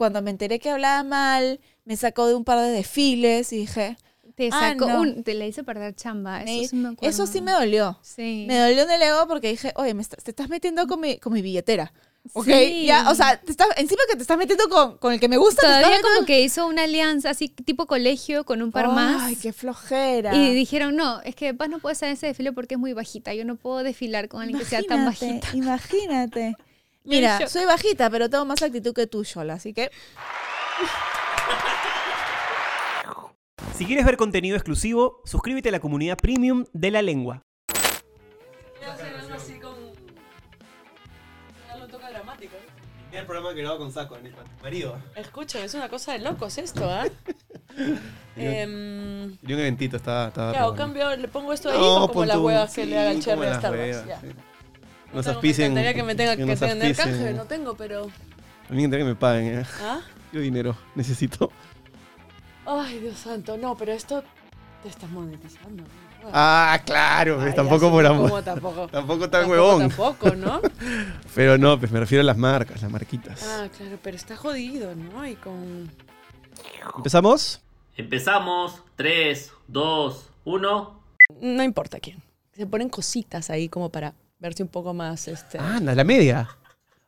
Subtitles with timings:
[0.00, 3.98] cuando me enteré que hablaba mal, me sacó de un par de desfiles y dije,
[4.34, 5.00] Te Ah, sacó no.
[5.02, 6.38] un- te le hizo perder chamba.
[6.42, 7.98] me- Eso sí me eso sí me dolió.
[8.00, 8.46] Sí.
[8.48, 11.18] Me dolió en el ego porque dije, oye, me estás- te estás metiendo con mi,
[11.18, 11.92] con mi billetera.
[12.32, 12.46] ¿Ok?
[12.46, 12.86] Sí.
[12.86, 15.36] Ya, o sea, te estás, encima que te estás metiendo con, con el que me
[15.36, 15.60] gusta.
[15.60, 19.20] te Todavía estás como que hizo una alianza así tipo colegio con un par más.
[19.24, 20.34] Ay, qué flojera.
[20.34, 23.34] Y dijeron, no, es que Paz no puede en ese desfile porque es muy bajita.
[23.34, 25.56] Yo no puedo desfilar con alguien que sea tan Imagínate, bajita.
[25.56, 26.56] Imagínate.
[27.04, 29.90] Mira, yo- soy bajita, pero tengo más actitud que tú, Shola, así que
[33.76, 37.42] Si quieres ver contenido exclusivo, suscríbete a la comunidad premium de la lengua.
[43.12, 44.30] el programa que grabo con Saco, mi
[44.62, 44.96] marido.
[45.16, 47.04] Escucha, es una cosa de locos esto, ¿ah?
[48.36, 50.30] Em, Y un eventito, estaba.
[50.30, 50.74] robando.
[50.74, 51.16] ¿Cambio?
[51.16, 53.46] ¿Le pongo esto ahí No, o como las huevas que sí, le haga el cherry
[53.46, 53.80] a Starbucks?
[53.80, 54.20] huevas, Ya.
[54.20, 54.26] sí.
[55.10, 55.74] No Nos auspicien.
[55.74, 58.04] Me encantaría que me tenga que, nos tener canje, no tengo, pero...
[58.04, 59.66] A mí me encantaría que me paguen, eh.
[59.82, 60.00] ¿Ah?
[60.32, 61.50] Yo dinero necesito.
[62.64, 64.22] Ay, Dios santo, no, pero esto
[64.82, 65.82] te estás monetizando.
[65.82, 66.30] ¿no?
[66.32, 68.42] Ah, claro, pues Ay, tampoco así por como amor.
[68.42, 69.88] Tampoco, Tampoco tan tampoco, huevón.
[69.88, 70.60] Tampoco, ¿no?
[71.34, 73.42] Pero no, pues me refiero a las marcas, las marquitas.
[73.42, 75.26] Ah, claro, pero está jodido, ¿no?
[75.26, 75.90] Y con...
[76.96, 77.60] ¿Empezamos?
[77.96, 78.82] Empezamos.
[78.96, 81.00] 3, 2, 1.
[81.40, 82.22] No importa quién.
[82.52, 85.58] Se ponen cositas ahí como para verse un poco más, este...
[85.58, 86.48] Ah, anda, la media.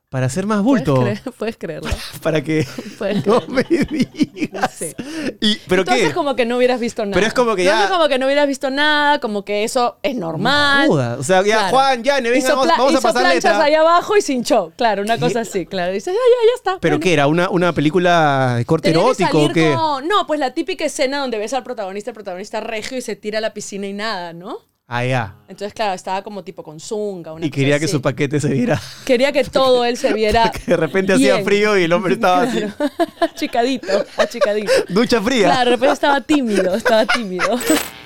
[0.09, 1.01] Para hacer más ¿Puedes, bulto.
[1.03, 1.89] creer- puedes creerlo.
[2.21, 2.67] Para que
[2.99, 3.53] Puedes no creerlo.
[3.55, 4.71] me digas.
[4.71, 4.93] Sí.
[5.41, 6.13] Y, ¿Pero haces qué?
[6.13, 7.15] como que no hubieras visto nada.
[7.15, 9.97] Pero es como que Tú ya- como que no hubieras visto nada, como que eso
[10.03, 10.87] es normal.
[10.87, 11.17] Joda.
[11.17, 11.69] O sea, ya, Claro.
[11.71, 13.63] Juan, ya, venga, hizo vamos, vamos a hizo pasar planchas letra.
[13.63, 14.71] ahí abajo y se hinchó.
[14.77, 15.65] Claro, una cosa así.
[15.65, 16.79] Claro, y dices, ya, ya, ya está.
[16.79, 17.03] ¿Pero Bueno.
[17.03, 17.25] qué era?
[17.25, 19.73] ¿Una, una película de corte erótico o qué?
[19.75, 23.15] con- No, pues la típica escena donde ves al protagonista, el protagonista regio y se
[23.15, 24.59] tira a la piscina y nada, ¿no?
[25.01, 25.35] Ya.
[25.47, 27.33] Entonces, claro, estaba como tipo con zunga.
[27.33, 27.91] Una Y quería que así.
[27.93, 28.79] su paquete se viera.
[29.05, 30.51] Quería que todo él se viera.
[30.51, 32.61] que de repente hacía frío y el hombre estaba así.
[33.19, 34.71] Achicadito, achicadito.
[34.89, 35.45] Ducha fría.
[35.47, 37.47] Claro, de repente estaba tímido, estaba tímido.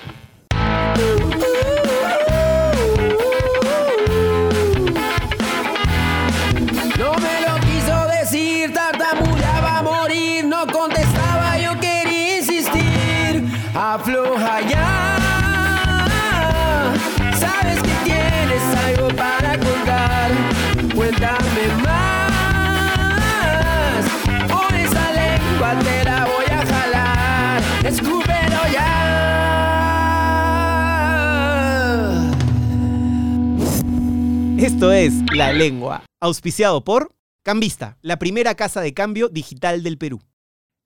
[34.68, 40.20] Esto es La Lengua, auspiciado por Cambista, la primera casa de cambio digital del Perú.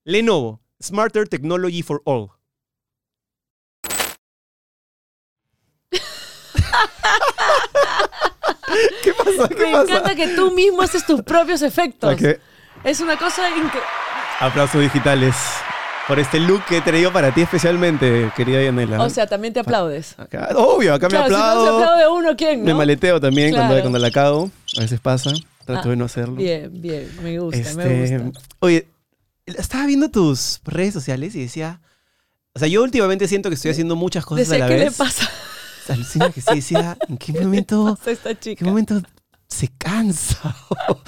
[0.05, 2.29] Lenovo, Smarter Technology for All.
[9.03, 9.49] ¿Qué pasó?
[9.49, 9.83] ¿Qué Me pasa?
[9.83, 12.15] encanta que tú mismo haces tus propios efectos.
[12.15, 12.39] Ok.
[12.85, 13.81] Es una cosa increíble.
[14.39, 15.35] Aplausos digitales
[16.09, 19.03] por este look que he traído para ti especialmente, querida Yanela.
[19.03, 20.19] O sea, también te aplaudes.
[20.19, 21.79] Acá- obvio, acá Claro, me si no aplaudo.
[21.79, 23.83] se aplaude uno, ¿quién, Me maleteo también cuando, Claro.
[23.83, 24.51] cuando la cago.
[24.77, 25.31] A veces pasa.
[25.65, 26.35] Trato Ah, de no hacerlo.
[26.35, 28.41] Bien, bien, me gusta, Este, me gusta.
[28.59, 28.89] Oye,
[29.47, 31.81] estaba viendo tus redes sociales y decía.
[32.55, 34.93] O sea, yo últimamente siento que estoy haciendo muchas cosas Decía, a la ¿qué vez.
[34.93, 35.31] le pasa
[35.89, 38.59] Alucina que sí decía, ¿en qué momento, a esta chica?
[38.59, 39.01] qué momento
[39.53, 40.55] se cansa?
[40.89, 40.99] o,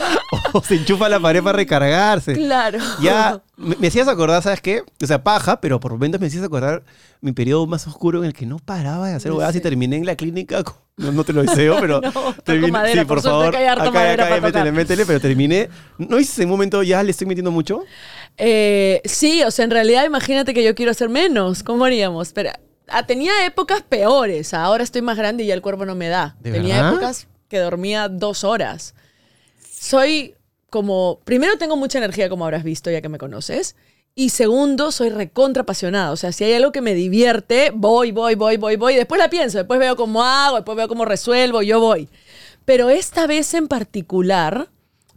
[0.59, 2.35] o se enchufa la pared para recargarse.
[2.35, 2.79] Claro.
[3.01, 4.83] Ya, me, me hacías acordar, ¿sabes qué?
[5.03, 6.83] O sea, paja, pero por momentos me hacías acordar
[7.21, 9.97] mi periodo más oscuro en el que no paraba de hacer No huevadas y terminé
[9.97, 10.63] en la clínica.
[10.63, 12.01] con- no, no te lo deseo, pero.
[12.01, 12.13] No,
[12.45, 13.47] terminé- madera, sí, por, favor.
[13.57, 15.69] acá, acá, para métele, métele, pero terminé.
[15.99, 17.83] ¿No dices en un momento ya le estoy metiendo mucho?
[18.37, 21.63] Eh, sí, o sea, en realidad imagínate que yo quiero hacer menos.
[21.63, 22.33] ¿Cómo haríamos?
[22.33, 22.51] Pero
[22.89, 24.55] ah, tenía épocas peores.
[24.55, 26.37] Ahora estoy más grande y ya el cuerpo no me da.
[26.41, 26.93] ¿De tenía verdad?
[26.93, 28.95] épocas que dormía dos horas.
[29.71, 30.35] Soy
[30.71, 31.21] como...
[31.25, 33.77] Primero tengo mucha energía, como habrás visto ya que me conoces.
[34.17, 36.11] Y segundo, soy recontra apasionada.
[36.11, 38.97] O sea, si hay algo que me divierte, voy, voy, voy, voy, voy.
[38.97, 42.09] Después la pienso, después veo cómo hago, después veo cómo resuelvo, yo voy.
[42.65, 44.69] Pero esta vez en particular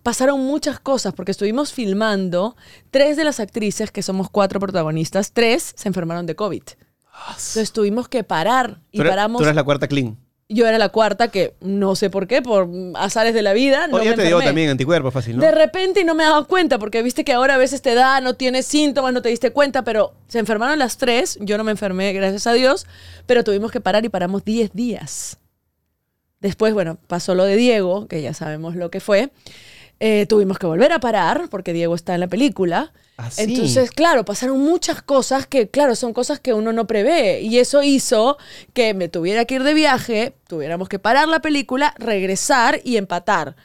[0.04, 2.56] pasaron muchas cosas porque estuvimos filmando.
[2.92, 6.64] Tres de las actrices, que somos cuatro protagonistas, tres se enfermaron de COVID.
[7.30, 9.40] Entonces tuvimos que parar y tú, eres, paramos.
[9.40, 10.18] tú eres la cuarta clean.
[10.50, 13.88] Yo era la cuarta, que no sé por qué, por azares de la vida.
[13.88, 14.50] No Oye, me yo te digo enfermé.
[14.50, 15.42] también anticuerpos fácil, ¿no?
[15.42, 17.94] De repente y no me he dado cuenta, porque viste que ahora a veces te
[17.96, 21.38] da, no tienes síntomas, no te diste cuenta, pero se enfermaron las tres.
[21.42, 22.88] Yo no me enfermé, gracias a Dios,
[23.26, 25.38] pero tuvimos que parar y paramos 10 días.
[26.40, 29.32] Después, bueno, pasó lo de Diego, que ya sabemos lo que fue.
[30.00, 32.94] Eh, tuvimos que volver a parar, porque Diego está en la película.
[33.38, 37.42] Entonces, claro, pasaron muchas cosas que, claro, son cosas que uno no prevé.
[37.42, 38.38] Y eso hizo
[38.74, 43.56] que me tuviera que ir de viaje, tuviéramos que parar la película, regresar y empatar.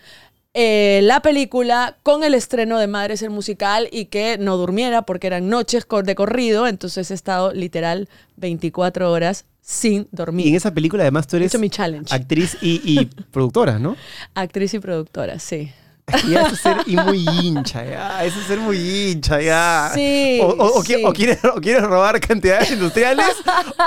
[0.55, 5.27] eh, la película con el estreno de Madres el musical y que no durmiera porque
[5.27, 8.07] eran noches de corrido, entonces he estado literal
[8.37, 10.47] 24 horas sin dormir.
[10.47, 12.15] Y en esa película además tú He eres hecho mi challenge.
[12.15, 13.97] actriz y, y productora, ¿no?
[14.35, 15.71] Actriz y productora, sí.
[16.29, 18.25] Y es ser y muy hincha, ya.
[18.25, 19.91] Eso es ser muy hincha, ya.
[19.95, 21.05] Sí, O, o- o qui- sí.
[21.05, 21.13] o
[21.61, 23.25] quieres, robar cantidades industriales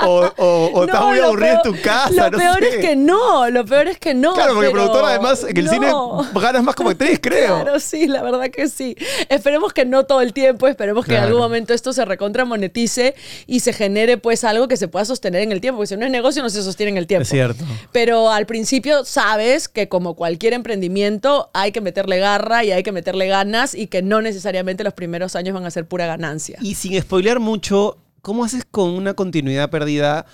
[0.04, 0.24] o,
[0.86, 2.68] estás muy aburrido en tu casa, Lo no peor sé.
[2.68, 4.34] es que no, lo peor es que no.
[4.34, 5.70] Claro, porque pero- productora además en el no.
[5.70, 5.92] cine
[6.40, 7.62] ganas más como actriz, creo.
[7.62, 8.96] Claro, sí, la verdad que sí.
[9.28, 13.14] Esperemos que no todo el tiempo, esperemos que en algún momento esto se recontra monetice
[13.46, 16.04] y se genere pues algo que se pueda sostener en el tiempo, porque si no
[16.06, 17.22] es negocio no se sostiene en el tiempo.
[17.22, 17.64] Es cierto.
[17.92, 22.92] Pero al principio sabes que como cualquier emprendimiento hay que meterle garra y hay que
[22.92, 26.58] meterle ganas y que no necesariamente los primeros años van a ser pura ganancia.
[26.60, 30.26] Y sin spoilear mucho, ¿cómo haces con una continuidad perdida?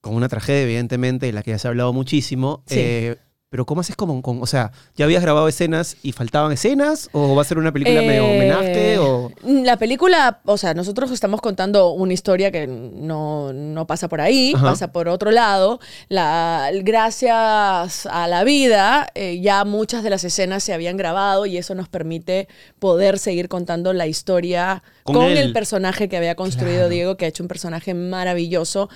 [0.00, 2.62] Con una tragedia, evidentemente, de la que ya se ha hablado muchísimo.
[2.66, 2.76] Sí.
[2.78, 3.16] eh,
[3.48, 7.08] pero ¿cómo haces como con, o sea, ya habías grabado escenas y faltaban escenas?
[7.12, 8.98] ¿O va a ser una película medio Eh, homenaje?
[8.98, 9.30] O...
[9.44, 14.52] La película, o sea, nosotros estamos contando una historia que no, no pasa por ahí,
[14.56, 14.66] Ajá.
[14.70, 15.78] pasa por otro lado.
[16.08, 21.56] La, gracias a la vida, eh, ya muchas de las escenas se habían grabado y
[21.56, 22.48] eso nos permite
[22.80, 26.88] poder seguir contando la historia Con el personaje que había construido Claro.
[26.88, 28.88] Diego, que ha hecho un personaje maravilloso.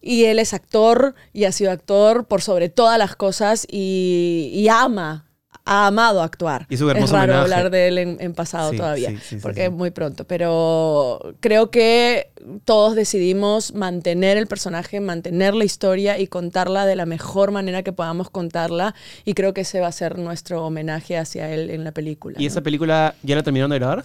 [0.00, 4.68] Y él es actor y ha sido actor por sobre todas las cosas y, y
[4.68, 5.27] ama,
[5.68, 6.66] ha amado actuar.
[6.70, 7.42] Y es un hermoso raro homenaje.
[7.54, 9.70] hablar de él en, en pasado Sí, todavía, sí, sí, sí, porque sí.
[9.70, 10.24] muy pronto.
[10.26, 12.30] Pero creo que
[12.64, 17.92] todos decidimos mantener el personaje, mantener la historia y contarla de la mejor manera que
[17.92, 18.94] podamos contarla.
[19.24, 22.36] Y creo que ese va a ser nuestro homenaje hacia él en la película.
[22.38, 22.48] ¿Y ¿no?
[22.48, 24.04] esa película ya la terminaron de grabar?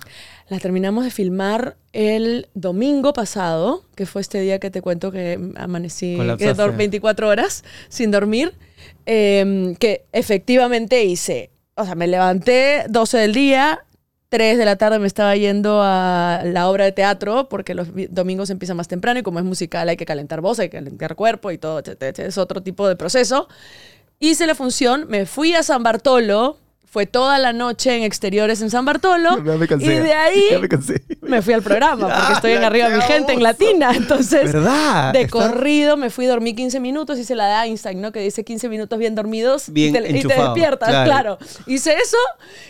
[0.50, 5.40] La terminamos de filmar el domingo pasado, que fue este día que te cuento que
[5.56, 8.54] amanecí que dor- 24 horas sin dormir,
[9.06, 11.50] eh, que efectivamente hice.
[11.76, 13.86] O sea, me levanté 12 del día,
[14.30, 18.50] 3 de la tarde me estaba yendo a la obra de teatro, porque los domingos
[18.50, 21.52] empieza más temprano y como es musical hay que calentar voz, hay que calentar cuerpo
[21.52, 22.28] y todo, etcétera.
[22.28, 23.48] es otro tipo de proceso.
[24.20, 26.58] Hice la función, me fui a San Bartolo,
[26.94, 29.32] fue toda la noche en exteriores en San Bartolo.
[29.44, 29.86] Ya me cansé.
[29.88, 31.02] Y de ahí Ya me cansé.
[31.22, 33.42] me fui al programa, porque Ya, estoy en arriba mi gente, en.
[33.42, 33.92] Latina.
[33.96, 35.12] Entonces, ¿Verdad?
[35.12, 38.12] de Está- corrido me fui a dormir 15 minutos, hice la de Einstein, ¿no?
[38.12, 41.06] Que dice 15 minutos bien dormidos Bien y, te, y te enchufado, despiertas, claro.
[41.10, 41.38] claro.
[41.66, 42.18] Hice eso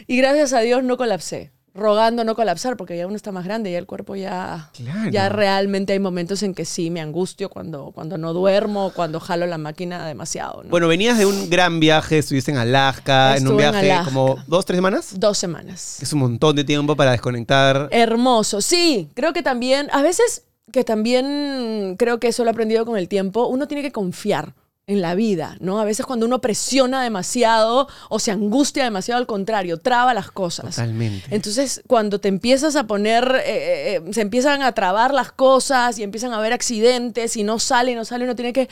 [0.08, 1.52] y gracias a Dios no colapsé.
[1.76, 5.10] Rogando no colapsar, porque ya uno está más grande, ya el cuerpo ya, Claro.
[5.10, 9.48] ya realmente hay momentos en que sí me angustio cuando, cuando no duermo, cuando jalo
[9.48, 10.64] la máquina demasiado.
[10.64, 10.70] ¿no?
[10.70, 14.66] Bueno, venías de un gran viaje, estuviste en Alaska, en un en viaje como dos,
[14.66, 15.20] tres semanas.
[15.20, 16.02] Dos semanas.
[16.02, 17.88] Es un montón de tiempo para desconectar.
[17.92, 19.10] Hermoso, sí.
[19.16, 23.08] Creo que también, a veces que también creo que eso lo he aprendido con el
[23.08, 24.54] tiempo, uno tiene que confiar
[24.86, 25.80] en la vida, ¿no?
[25.80, 30.76] A veces cuando uno presiona demasiado o se angustia demasiado, al contrario, traba las cosas.
[30.76, 31.26] Totalmente.
[31.34, 35.98] Entonces, cuando te empiezas a poner, eh, eh, eh, se empiezan a trabar las cosas
[36.00, 38.68] y empiezan a haber accidentes y no sale y no sale, uno tiene que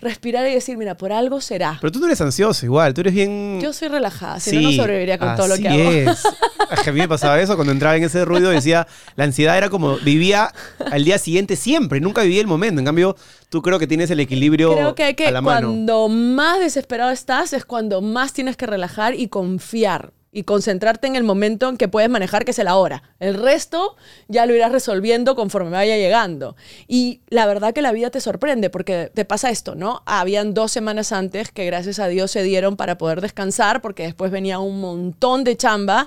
[0.00, 1.78] respirar y decir, mira, por algo será.
[1.80, 3.60] Pero tú no eres ansioso igual, tú eres bien...
[3.62, 5.92] Yo soy relajada, si no, no sobreviviría con todo lo que hago.
[5.92, 6.24] es.
[6.72, 9.96] A mí me pasaba eso cuando entraba en ese ruido decía, la ansiedad era como
[9.98, 10.52] vivía
[10.90, 12.80] al día siguiente siempre, nunca vivía el momento.
[12.80, 13.14] En cambio,
[13.52, 15.68] tú creo que tienes el equilibrio Creo que hay que, a la mano.
[15.68, 21.16] cuando más desesperado estás, es cuando más tienes que relajar y confiar y concentrarte en
[21.16, 23.02] el momento en que puedes manejar, que es el ahora.
[23.20, 23.96] El resto
[24.28, 26.56] ya lo irás resolviendo conforme vaya llegando.
[26.88, 30.02] Y la verdad que la vida te sorprende porque te pasa esto, ¿no?
[30.06, 34.30] Habían dos semanas antes que gracias a Dios se dieron para poder descansar porque después
[34.30, 36.06] venía un montón de chamba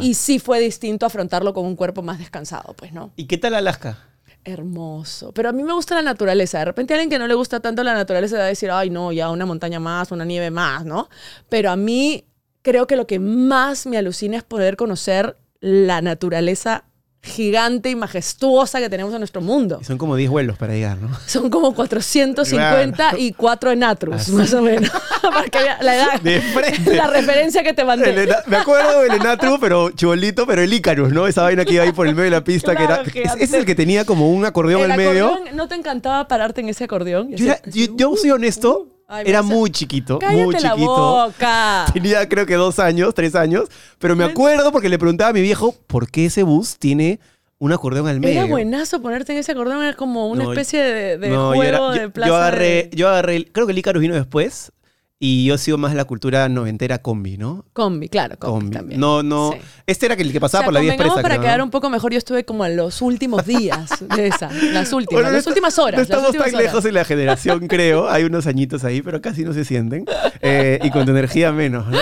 [0.00, 3.10] y sí fue distinto afrontarlo con un cuerpo más descansado, pues, ¿no?
[3.16, 3.96] ¿Y qué tal Alaska?
[4.44, 5.32] Hermoso.
[5.32, 6.58] Pero a mí me gusta la naturaleza.
[6.58, 9.10] De repente alguien que no le gusta tanto la naturaleza va a decir, ay, no,
[9.10, 11.08] ya una montaña más, una nieve más, ¿no?
[11.48, 12.26] Pero a mí
[12.62, 16.84] creo que lo que más me alucina es poder conocer la naturaleza
[17.24, 19.78] gigante y majestuosa que tenemos en nuestro mundo.
[19.80, 21.08] Y son como 10 vuelos para llegar, ¿no?
[21.26, 24.32] Son como 450 y 4 en Atrus, Así.
[24.32, 24.90] más o menos.
[25.22, 26.20] Para que la edad.
[26.20, 26.94] De frente.
[26.96, 28.10] La referencia que te mandé.
[28.10, 31.26] El me acuerdo del Enatru, pero chibolito, pero el Ícarus, ¿no?
[31.26, 33.30] Esa vaina que iba ahí por el medio de la pista, Claro, que era.
[33.30, 33.44] gigante.
[33.44, 35.40] Es, es el que tenía como un acordeón El al medio.
[35.54, 37.30] ¿No te encantaba pararte en ese acordeón?
[37.30, 41.26] Yo, era- hacer- yo, yo soy honesto, Ay, era muy chiquito, Cállate muy la chiquito.
[41.26, 41.84] boca.
[41.92, 43.68] Tenía creo que dos años, tres años,
[43.98, 47.20] pero me acuerdo porque le preguntaba a mi viejo por qué ese bus tiene
[47.58, 48.40] un acordeón al medio.
[48.40, 51.62] Era buenazo ponerte en ese acordeón, era como una No, especie de, de No, juego
[51.62, 52.36] yo, era- yo- de yo plaza.
[52.36, 54.72] agarré, de- yo agarré, creo que el Icarus vino después.
[55.20, 57.64] Y yo sigo más de la cultura noventera combi, ¿no?
[57.72, 58.76] Combi, claro, combi, Combi.
[58.76, 59.00] también.
[59.00, 59.52] No, no.
[59.52, 59.58] Sí.
[59.86, 61.14] Este era el que pasaba O sea, por la vía expresa.
[61.22, 61.64] para creo, quedar ¿no?
[61.64, 65.36] un poco mejor, yo estuve como en los últimos días de esa, las últimas, Bueno,
[65.36, 65.98] las últimas horas.
[65.98, 66.52] No estamos tan horas.
[66.54, 68.08] lejos en la generación, creo.
[68.10, 70.04] Hay unos añitos ahí, pero casi no se sienten.
[70.42, 71.98] Eh, y con tu energía menos, ¿no?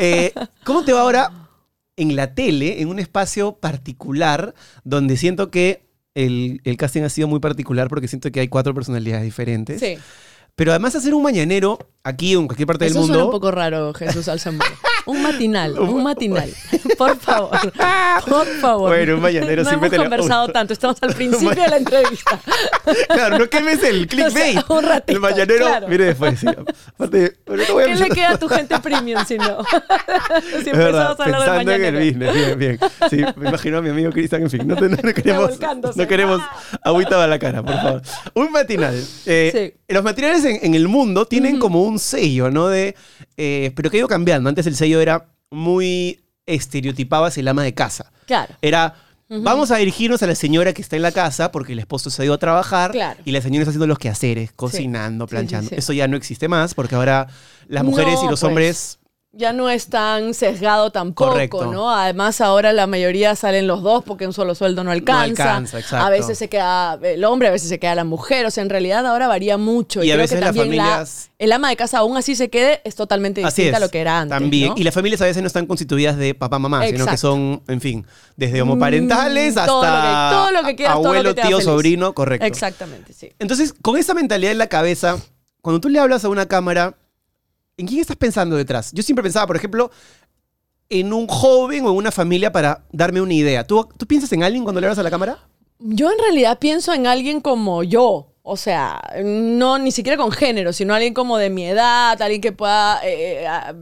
[0.00, 0.32] Eh,
[0.64, 1.30] ¿Cómo te va ahora
[1.96, 4.54] en la tele, en un espacio particular,
[4.84, 8.74] donde siento que el, el casting ha sido muy particular porque siento que hay cuatro
[8.74, 9.80] personalidades diferentes?
[9.80, 9.96] Sí.
[10.56, 13.26] Pero además hacer un mañanero aquí o en cualquier parte Eso del mundo.
[13.26, 14.66] un poco raro, Jesús Alzamora.
[15.06, 16.50] Un matinal, un matinal.
[16.98, 17.50] Por favor,
[18.26, 18.88] por favor.
[18.88, 22.40] Bueno, un mañanero no siempre hemos tenemos- conversado tanto, estamos al principio de la entrevista.
[23.08, 24.58] Claro, no quemes el clickbait.
[24.68, 25.86] un ratito, el mañanero claro.
[25.88, 26.38] viene después.
[26.40, 26.46] sí.
[26.46, 29.58] Aparte, bueno, no voy a ¿Qué le queda a tu gente premium si no?
[30.62, 31.98] si empezamos a hablar del pensando en el mañanero.
[31.98, 32.78] business, bien, bien.
[33.10, 35.50] Sí, me imagino a mi amigo Cristian, en fin, no, te- no queremos,
[35.96, 36.40] no queremos
[36.82, 38.02] agüita a la cara, por favor.
[38.34, 39.02] Un matinal.
[39.26, 42.68] Eh, Los matinales en, en el mundo tienen como un sello, ¿no?
[42.68, 42.94] De,
[43.36, 44.48] eh, pero que ha ido cambiando.
[44.48, 48.10] Antes el sello era muy estereotipado hacia el ama de casa.
[48.26, 48.54] Claro.
[48.62, 48.94] Era,
[49.28, 52.22] vamos a dirigirnos a la señora que está en la casa porque el esposo se
[52.22, 53.20] ha ido a trabajar Claro.
[53.24, 55.68] y la señora está haciendo los quehaceres, cocinando, Sí, sí, planchando.
[55.70, 55.74] sí.
[55.76, 57.26] Eso ya no existe más porque ahora
[57.68, 58.42] las mujeres No, y los pues.
[58.44, 58.98] hombres...
[59.38, 61.70] Ya no es tan sesgado tampoco, Correcto.
[61.70, 61.90] ¿no?
[61.90, 65.22] Además, ahora la mayoría salen los dos porque un solo sueldo no alcanza.
[65.24, 66.06] alcanza, exacto.
[66.06, 68.46] A veces se queda el hombre, a veces se queda la mujer.
[68.46, 70.02] O sea, en realidad ahora varía mucho.
[70.02, 72.34] Y a creo veces que las también la- familias- el ama de casa, aún así
[72.34, 73.76] se quede, es totalmente distinta es.
[73.76, 74.38] a lo que era antes.
[74.38, 74.68] También.
[74.70, 74.74] ¿no?
[74.78, 77.80] Y las familias a veces no están constituidas de papá, mamá, sino que son, en
[77.82, 81.28] fin, desde homoparentales Mm, hasta todo lo que- todo lo que quieras, todo lo abuelo,
[81.30, 82.46] que te haga tío, sobrino, correcto.
[82.46, 83.32] Exactamente, sí.
[83.38, 85.18] Entonces, con esa mentalidad en la cabeza,
[85.60, 86.94] cuando tú le hablas a una cámara,
[87.76, 88.90] ¿en quién estás pensando detrás?
[88.92, 89.90] Yo siempre pensaba, por ejemplo,
[90.88, 93.66] en un joven o en una familia para darme una idea.
[93.66, 95.38] ¿Tú, ¿tú piensas en alguien cuando le hablas a la cámara?
[95.78, 98.32] Yo en realidad pienso en alguien como yo.
[98.48, 102.52] O sea, no ni siquiera con género, sino alguien como de mi edad, alguien que
[102.52, 103.74] pueda, eh, eh,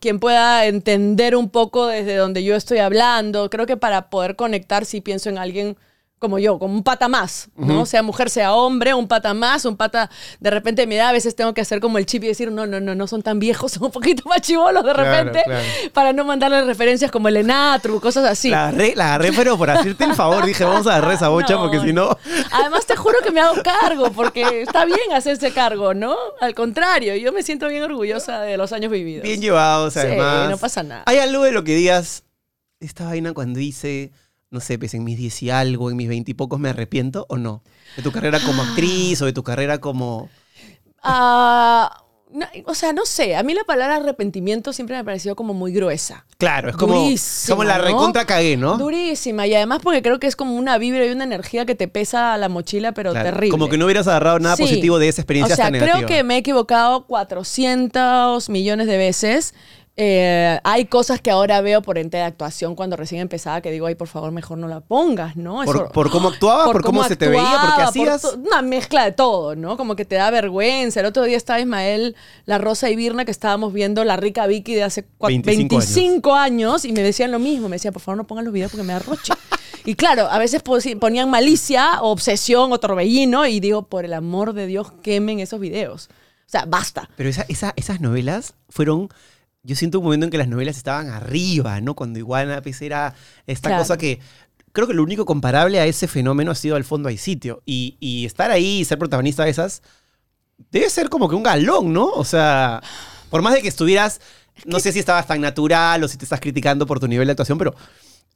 [0.00, 3.50] quien pueda entender un poco desde donde yo estoy hablando.
[3.50, 5.76] Creo que para poder conectar sí pienso en alguien
[6.18, 7.86] como yo, como un pata más, ¿no?
[7.86, 10.10] Sea mujer, sea hombre, un pata más, un pata
[10.40, 11.08] de repente de mi edad.
[11.08, 13.22] A veces tengo que hacer como el chip y decir, no, no, no, no son
[13.22, 15.64] tan viejos, son un poquito más chivolos de repente, claro.
[15.92, 18.50] para no mandarle referencias como el enatru, cosas así.
[18.50, 21.54] La agarré, la agarré, pero por hacerte el favor, dije, vamos a agarrar esa bocha
[21.54, 22.16] No, porque si no...
[22.52, 26.16] Además, te juro que me hago cargo, porque está bien hacerse cargo, ¿no?
[26.40, 29.22] Al contrario, yo me siento bien orgullosa de los años vividos.
[29.22, 30.50] Bien llevados, Sí, además.
[30.50, 31.02] no pasa nada.
[31.06, 32.24] ¿Hay algo de lo que digas,
[32.80, 34.12] esta vaina cuando hice,
[34.50, 37.26] no sé, pues en mis 10 y algo, en mis 20 y pocos, me arrepiento
[37.28, 37.62] o no?
[37.96, 40.28] ¿De tu carrera como actriz o de tu carrera como...?
[41.02, 45.34] Ah, no, o sea, no sé, a mí la palabra arrepentimiento siempre me ha parecido
[45.36, 46.26] como muy gruesa.
[46.36, 47.84] Claro, es como, Durísima, como la ¿no?
[47.84, 48.76] recontra cagué, ¿no?
[48.76, 51.88] Durísima, y además porque creo que es como una vibra y una energía que te
[51.88, 53.50] pesa a la mochila, pero Claro, terrible.
[53.50, 54.62] Como que no hubieras agarrado nada Sí.
[54.64, 55.96] positivo de esa experiencia O sea, negativa.
[55.98, 59.54] creo que me he equivocado 400 millones de veces.
[60.00, 63.86] Eh, hay cosas que ahora veo por ente de actuación cuando recién empezaba que digo,
[63.86, 65.64] ay, por favor, mejor no la pongas, ¿no?
[65.64, 68.24] Por- Eso- por cómo actuabas, por cómo se te veía, por qué actuaba, hacías.
[68.34, 69.76] una mezcla de todo, ¿no?
[69.76, 71.00] Como que te da vergüenza.
[71.00, 72.14] El otro día estaba Ismael,
[72.46, 76.34] la Rosa y Virna, que estábamos viendo la rica Vicky de hace cua- 25 25,
[76.34, 76.84] años.
[76.84, 77.68] y me decían lo mismo.
[77.68, 79.32] Me decían, por favor, no pongan los videos porque me da roche.
[79.84, 84.52] Y claro, a veces ponían malicia, o obsesión o torbellino y digo, por el amor
[84.52, 86.08] de Dios, quemen esos videos.
[86.46, 87.10] O sea, basta.
[87.16, 89.08] Pero esa- esa- esas novelas fueron...
[89.62, 91.94] Yo siento un momento en que las novelas estaban arriba, ¿no?
[91.94, 93.14] Cuando Iguana pues, era
[93.46, 93.82] esta Claro.
[93.82, 94.20] cosa que...
[94.72, 97.62] Creo que lo único comparable a ese fenómeno ha sido Al fondo hay sitio.
[97.66, 99.82] Y, y estar ahí y ser protagonista de esas
[100.70, 102.06] debe ser como que un galón, ¿no?
[102.06, 102.82] O sea,
[103.30, 104.20] por más de que estuvieras...
[104.64, 107.32] No sé si estabas tan natural o si te estás criticando por tu nivel de
[107.32, 107.74] actuación, pero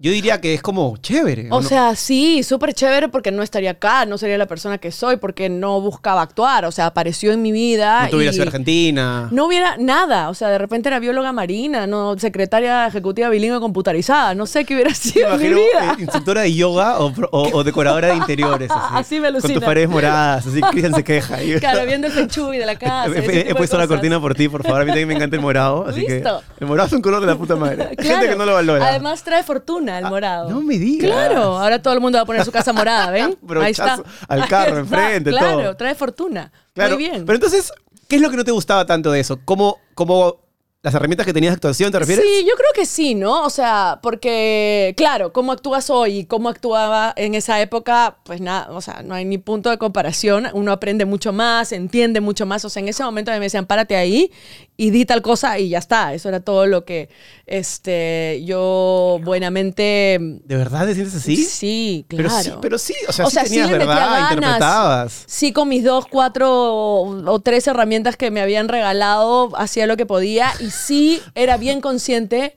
[0.03, 1.47] yo diría que es como chévere.
[1.51, 1.69] O no?
[1.69, 5.49] sea, sí, súper chévere porque no estaría acá, no sería la persona que soy, porque
[5.49, 6.65] no buscaba actuar.
[6.65, 8.09] O sea, apareció en mi vida.
[8.11, 9.29] no y sido Argentina.
[9.31, 10.29] No hubiera nada.
[10.29, 14.35] O sea, de repente era bióloga marina, no secretaria ejecutiva bilingüe computarizada.
[14.35, 15.95] No sé qué hubiera Me sido en mi vida.
[15.97, 18.71] eh, instructora de yoga o, pro- o- o decoradora de interiores.
[18.75, 19.55] Así, Así me Con alucina.
[19.55, 21.43] tus paredes moradas, así Cristian se queja.
[21.43, 23.09] Y- Claro, viendo el fenchuy de la casa.
[23.17, 24.81] He, puesto la cortina por ti, por favor.
[24.81, 25.87] A mí también me encanta el morado.
[25.87, 26.43] Así Listo.
[26.59, 27.95] que el morado es un color de la puta madre.
[27.97, 28.03] Claro.
[28.03, 28.89] gente que no lo valora.
[28.89, 30.51] Además trae fortuna el Ah, morado.
[30.51, 31.11] no me digas.
[31.11, 33.37] Claro, ahora todo el mundo va a poner su casa morada, ¿ven?
[33.61, 33.97] Ahí está.
[33.97, 35.77] Brochazo al carro, enfrente, claro, todo.
[35.77, 36.53] trae fortuna.
[36.75, 36.95] Claro.
[36.97, 37.25] Muy bien.
[37.27, 37.73] Pero entonces,
[38.09, 39.39] ¿qué es lo que no te gustaba tanto de eso?
[39.45, 40.42] ¿Cómo, cómo
[40.83, 42.25] las herramientas que tenías de actuación, ¿te refieres?
[42.25, 43.45] Sí, yo creo que sí, ¿no?
[43.45, 48.69] O sea, porque, claro, cómo actúas hoy y cómo actuaba en esa época, pues nada,
[48.73, 50.49] o sea, no hay ni punto de comparación.
[50.55, 52.65] Uno aprende mucho más, entiende mucho más.
[52.65, 54.33] O sea, en ese momento me decían, párate ahí
[54.77, 56.15] y di tal cosa y ya está.
[56.15, 57.09] Eso era todo lo que
[57.47, 60.19] este, yo buenamente.
[60.45, 61.37] ¿De verdad te sientes así?
[61.37, 62.43] Sí, Pero claro.
[62.43, 64.33] sí, pero sí, o sea, O sí sea, sí tenías le metía verdad, ganas.
[64.33, 65.25] interpretabas.
[65.29, 69.97] Sí, con mis dos, cuatro o, o tres herramientas que me habían regalado, hacía lo
[69.97, 72.57] que podía y sí era bien consciente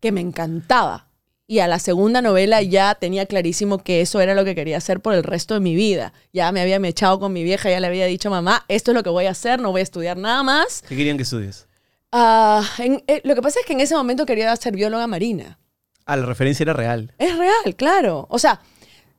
[0.00, 1.08] que me encantaba.
[1.48, 4.98] Y a la segunda novela ya tenía clarísimo que eso era lo que quería hacer
[5.00, 6.12] por el resto de mi vida.
[6.32, 9.02] Ya me había mechado con mi vieja, ya le había dicho, mamá, esto es lo
[9.04, 10.82] que voy a hacer, no voy a estudiar nada más.
[10.88, 11.66] ¿Qué querían que estudies?
[12.10, 15.58] Ah, en- eh, lo que pasa es que en ese momento quería ser bióloga marina.
[16.04, 17.12] Ah, la referencia era real.
[17.18, 18.26] Es real, claro.
[18.30, 18.60] O sea,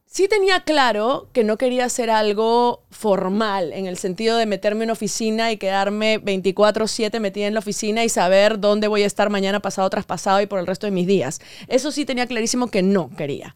[0.10, 4.88] sí tenía claro que no quería hacer algo formal, en el sentido de meterme en
[4.88, 9.30] una oficina y quedarme 24/7 metida en la oficina y saber dónde voy a estar
[9.30, 11.40] mañana, pasado, traspasado y por el resto de mis días.
[11.68, 13.56] Eso sí tenía clarísimo que no quería.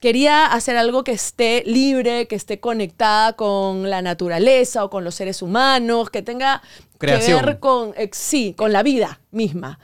[0.00, 5.14] Quería hacer algo que esté libre, que esté conectada con la naturaleza o con los
[5.14, 6.60] seres humanos, que tenga
[6.98, 7.38] Creación.
[7.38, 9.78] que ver con, eh, sí, con la vida misma.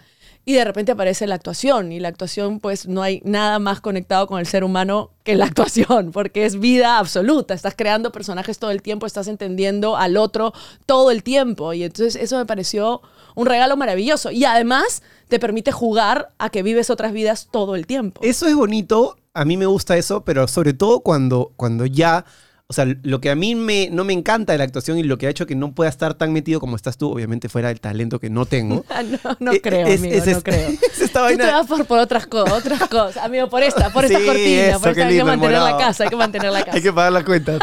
[0.49, 4.26] Y de repente aparece la actuación y la actuación pues no hay nada más conectado
[4.26, 8.71] con el ser humano que la actuación, porque es vida absoluta, estás creando personajes todo
[8.71, 10.55] el tiempo, estás entendiendo al otro
[10.87, 13.02] todo el tiempo y entonces eso me pareció
[13.35, 17.87] un regalo maravilloso y además te permite jugar a que vives otras vidas todo el
[17.87, 18.23] tiempo.
[18.25, 22.25] Eso es bonito, a mí me gusta eso, pero sobre todo cuando, cuando ya,
[22.71, 25.17] o sea, lo que a mí me, no me encanta de la actuación y lo
[25.17, 27.81] que ha hecho que no pueda estar tan metido como estás tú, obviamente fuera del
[27.81, 28.85] talento que no tengo.
[28.91, 30.69] Ah, no, no Eh, creo, es- amigo, es no este- creo.
[30.93, 33.91] es esta Tú vaina- te vas por, por otras, co- otras cosas, amigo, por esta,
[33.91, 36.17] por esta cortina, eso, por esta, hay que lindo, el mantener la casa, hay que
[36.17, 36.77] mantener la casa.
[36.77, 37.59] Hay que pagar las cuentas.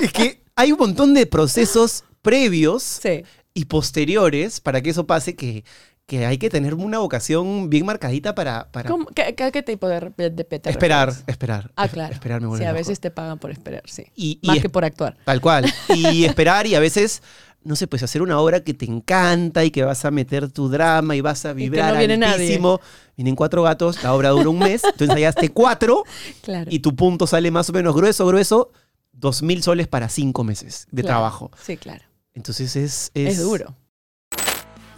[0.00, 3.24] es que hay un montón de procesos previos Sí.
[3.54, 5.64] y posteriores para que eso pase que,
[6.06, 9.06] que hay que tener una vocación bien marcadita para, para ¿Cómo?
[9.06, 11.28] ¿Qué, qué- qué tipo de, de, de te esperar, refieres?
[11.28, 11.70] esperar.
[11.76, 12.12] Ah, es- claro.
[12.12, 12.78] Esperar me sí, vuelve a loco.
[12.78, 14.04] veces te pagan por esperar, sí.
[14.14, 15.16] Y- y Más que por actuar.
[15.24, 15.64] Tal cual.
[15.96, 17.22] Y esperar y a veces,
[17.62, 20.68] no sé, pues hacer una obra que te encanta y que vas a meter tu
[20.68, 22.34] drama y vas a vibrar no viene nadie.
[22.44, 22.80] altísimo.
[23.16, 26.04] Vienen cuatro gatos, la obra dura un mes, tú ensayaste cuatro
[26.42, 26.70] Claro.
[26.70, 28.72] y tu punto sale más o menos grueso, grueso,
[29.12, 31.14] dos mil soles para cinco meses de Claro.
[31.16, 31.50] trabajo.
[31.62, 32.04] Sí, claro.
[32.34, 33.74] Entonces es, Es, duro.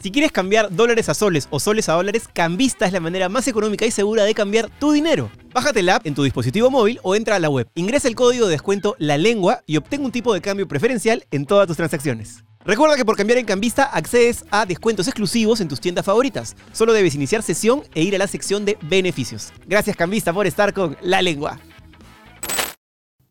[0.06, 3.48] Si quieres cambiar dólares a soles o soles a dólares, Cambista es la manera más
[3.48, 5.32] económica y segura de cambiar tu dinero.
[5.52, 7.66] Bájate la app en tu dispositivo móvil o entra a la web.
[7.74, 11.44] Ingresa el código de descuento La Lengua y obtén un tipo de cambio preferencial en
[11.44, 12.44] todas tus transacciones.
[12.64, 16.54] Recuerda que por cambiar en Cambista accedes a descuentos exclusivos en tus tiendas favoritas.
[16.70, 19.52] Solo debes iniciar sesión e ir a la sección de beneficios.
[19.66, 21.58] Gracias Cambista por estar con La Lengua.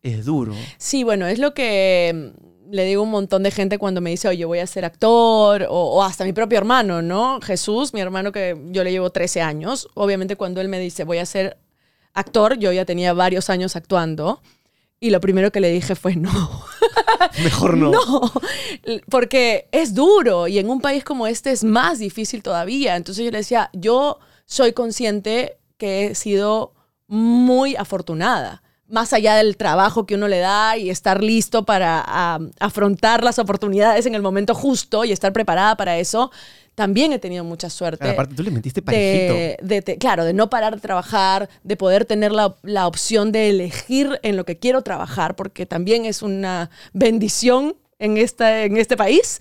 [0.04, 0.54] Es duro.
[0.78, 2.34] Sí, bueno, es lo que
[2.70, 5.96] le digo un montón de gente cuando me dice, oye, voy a ser actor, o,
[5.96, 7.40] o hasta mi propio hermano, ¿no?
[7.42, 11.20] Jesús, mi hermano que yo le llevo 13 años, obviamente cuando él me dice, voy
[11.20, 11.58] a ser
[12.14, 14.42] actor, yo ya tenía varios años actuando,
[15.00, 16.32] y lo primero que le dije fue, no,
[17.44, 17.92] Mejor no.
[17.92, 18.32] no,
[19.10, 22.96] porque es duro y en un país como este es más difícil todavía.
[22.96, 26.74] Entonces yo le decía, yo soy consciente que he sido
[27.08, 33.24] muy afortunada, más allá del trabajo que uno le da y estar listo para afrontar
[33.24, 36.32] las oportunidades en el momento justo y estar preparada para eso.
[36.76, 40.76] También he tenido mucha suerte Claro, aparte tú le metiste de, claro, de no parar
[40.76, 45.36] de trabajar, de poder tener la, la opción de elegir en lo que quiero trabajar,
[45.38, 49.40] porque también es una bendición en, esta, en este país.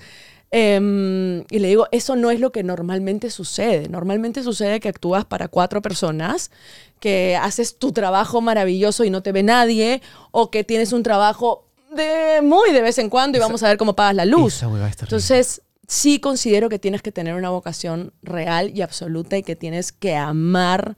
[0.57, 3.89] Em, y le digo, eso no es lo que normalmente sucede.
[3.89, 6.53] Normalmente sucede que actúas para cuatro personas,
[7.01, 11.67] que haces tu trabajo maravilloso y no te ve nadie, o que tienes un trabajo
[11.97, 14.63] de muy de vez en cuando y vamos a ver cómo pagas la luz.
[15.01, 19.91] Entonces, sí considero que tienes que tener una vocación real y absoluta y que tienes
[19.91, 20.97] que amar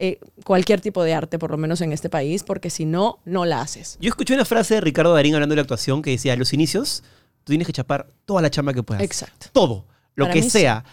[0.00, 3.44] eh, cualquier tipo de arte, por lo menos en este país, porque si no, no
[3.44, 3.98] la haces.
[4.00, 6.52] Yo escuché una frase de Ricardo Darín hablando de la actuación que decía, a los
[6.52, 7.04] inicios,
[7.44, 9.02] tú tienes que chapar toda la chamba que puedas.
[9.02, 9.46] Exacto.
[9.52, 9.84] Todo.
[10.14, 10.50] Lo Para que sí.
[10.50, 10.84] sea.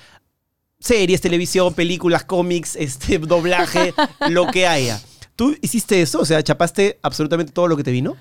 [0.80, 3.94] Series, televisión, películas, cómics, este, doblaje,
[4.30, 5.00] lo que haya.
[5.36, 6.20] ¿Tú hiciste eso?
[6.20, 8.16] O sea, chapaste absolutamente todo lo que te vino.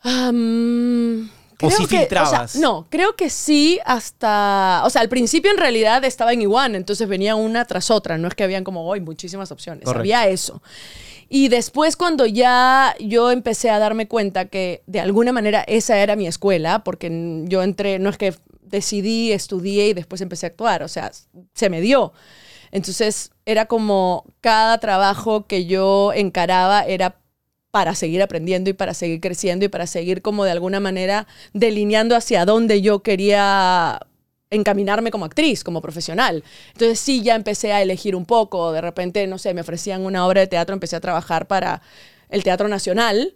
[0.00, 1.30] Am,
[1.60, 2.52] ¿O sí que- filtrabas?
[2.52, 4.82] sea, no, creo que sí hasta...
[4.84, 8.18] O sea, al principio en realidad estaba en Iguan, entonces venía una tras otra.
[8.18, 9.84] No es que habían como hoy muchísimas opciones.
[9.84, 10.00] Correcto.
[10.00, 10.60] Había eso.
[11.34, 16.14] Y después cuando ya yo empecé a darme cuenta que de alguna manera esa era
[16.14, 17.10] mi escuela, porque
[17.44, 21.10] yo entré, no es que decidí, estudié y después empecé a actuar, o sea,
[21.54, 22.12] se me dio.
[22.70, 27.16] Entonces era como cada trabajo que yo encaraba era
[27.70, 32.14] para seguir aprendiendo y para seguir creciendo y para seguir como de alguna manera delineando
[32.14, 34.00] hacia dónde yo quería
[34.52, 36.44] encaminarme como actriz, como profesional.
[36.72, 38.70] Entonces sí, ya empecé a elegir un poco.
[38.72, 41.82] De repente, no sé, me ofrecían una obra de teatro, empecé a trabajar para
[42.28, 43.34] el Teatro Nacional,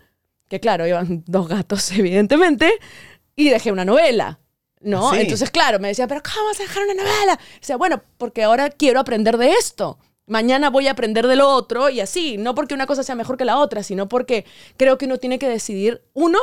[0.48, 2.72] que claro, iban dos gatos, evidentemente,
[3.34, 4.38] y dejé una novela.
[4.78, 5.08] ¿No?
[5.08, 5.22] ¿Ah, sí?
[5.22, 7.34] Entonces, claro, me decía, pero ¿cómo vas a dejar una novela?
[7.34, 9.98] O sea, bueno, porque ahora quiero aprender de esto.
[10.26, 12.36] Mañana voy a aprender de lo otro y así.
[12.36, 14.44] No porque una cosa sea mejor que la otra, sino porque
[14.76, 16.38] creo que uno tiene que decidir, uno,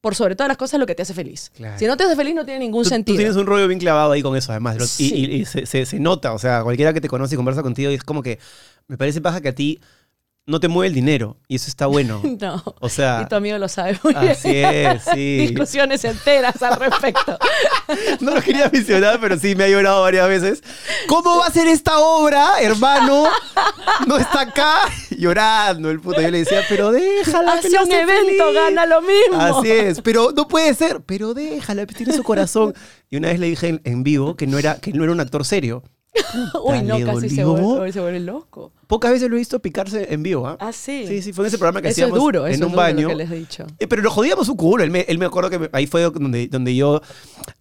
[0.00, 1.50] por sobre todas las cosas, lo que te hace feliz.
[1.54, 1.78] Claro.
[1.78, 3.18] Si no te hace feliz, no tiene ningún Tú, tú sentido.
[3.18, 4.98] tienes un rollo bien clavado ahí con eso, además.
[5.00, 5.14] Y-.
[5.14, 7.90] Y, y se, se- se nota, o sea, cualquiera que te conoce y conversa contigo,
[7.90, 8.38] es como que
[8.88, 9.78] me parece paja que a ti
[10.50, 11.36] no te mueve el dinero.
[11.48, 12.20] Y eso está bueno.
[12.40, 12.62] No.
[12.80, 14.30] O sea, y tu amigo lo sabe muy bien.
[14.30, 15.36] así es, sí.
[15.48, 17.38] Discusiones enteras al respecto.
[18.20, 20.62] No lo quería mencionar, pero sí me ha llorado varias veces.
[21.08, 23.24] ¿Cómo va a ser esta obra, hermano?
[24.06, 24.74] No está acá
[25.10, 26.20] llorando el puto.
[26.20, 27.54] Yo le decía, pero déjala.
[27.54, 28.54] Hace un evento, feliz".
[28.54, 29.40] gana lo mismo.
[29.40, 31.00] Así es, pero no puede ser.
[31.04, 32.74] Pero déjala, tiene su corazón.
[33.10, 35.20] Y una vez le dije en, en vivo que no, era, que no era un
[35.20, 35.82] actor serio.
[36.64, 38.72] Uy, no, casi se vuelve, se vuelve loco.
[38.86, 40.56] Pocas veces lo he visto picarse en vivo, ¿ah?
[40.58, 41.04] Ah, sí.
[41.06, 42.72] Sí, sí, fue en ese programa que Eso es hacíamos duro, en eso un es
[42.72, 43.08] duro lo baño.
[43.08, 43.66] que les he dicho.
[43.78, 44.82] Eh, pero lo jodíamos un culo.
[44.82, 47.00] Él me, él me acuerdo que me- ahí fue donde, donde yo,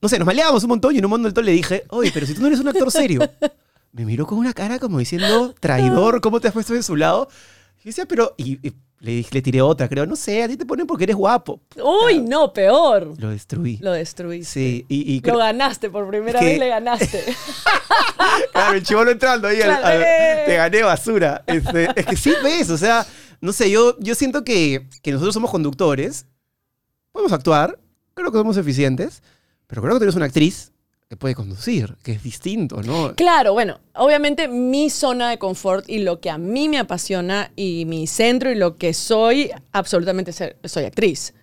[0.01, 2.33] no sé, nos maleábamos un montón y en un montón le dije, oye, pero si
[2.33, 3.21] tú no eres un actor serio.
[3.91, 7.27] Me miró con una cara como diciendo, traidor, ¿cómo te has puesto de su lado?
[7.83, 10.57] Y decía, pero, y, y le, dije- le tiré otra, creo, no sé, a ti
[10.57, 11.61] te ponen porque eres guapo.
[12.05, 13.13] Uy, no, peor.
[13.17, 13.77] Lo destruí.
[13.81, 14.51] Lo destruiste.
[14.51, 17.23] Sí, y, y Lo ganaste, por primera que- vez le ganaste.
[18.51, 21.43] Claro, el chivolo entrando ahí, al- Claro, al- te gané basura.
[21.47, 23.05] Este, es que sí ves, o sea,
[23.41, 26.25] no sé, yo, yo siento que, que nosotros somos conductores,
[27.11, 27.79] podemos actuar,
[28.13, 29.23] creo que somos eficientes,
[29.67, 30.71] pero creo que tú eres una actriz
[31.09, 33.15] que puede conducir, que es distinto, ¿no?
[33.15, 37.85] Claro, bueno, obviamente mi zona de confort y lo que a mí me apasiona y
[37.85, 41.33] mi centro y lo que soy, absolutamente soy actriz.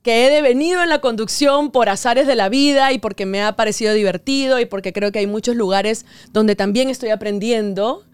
[0.00, 3.56] Que he devenido en la conducción por azares de la vida y porque me ha
[3.56, 8.06] parecido divertido y porque creo que hay muchos lugares donde también estoy aprendiendo.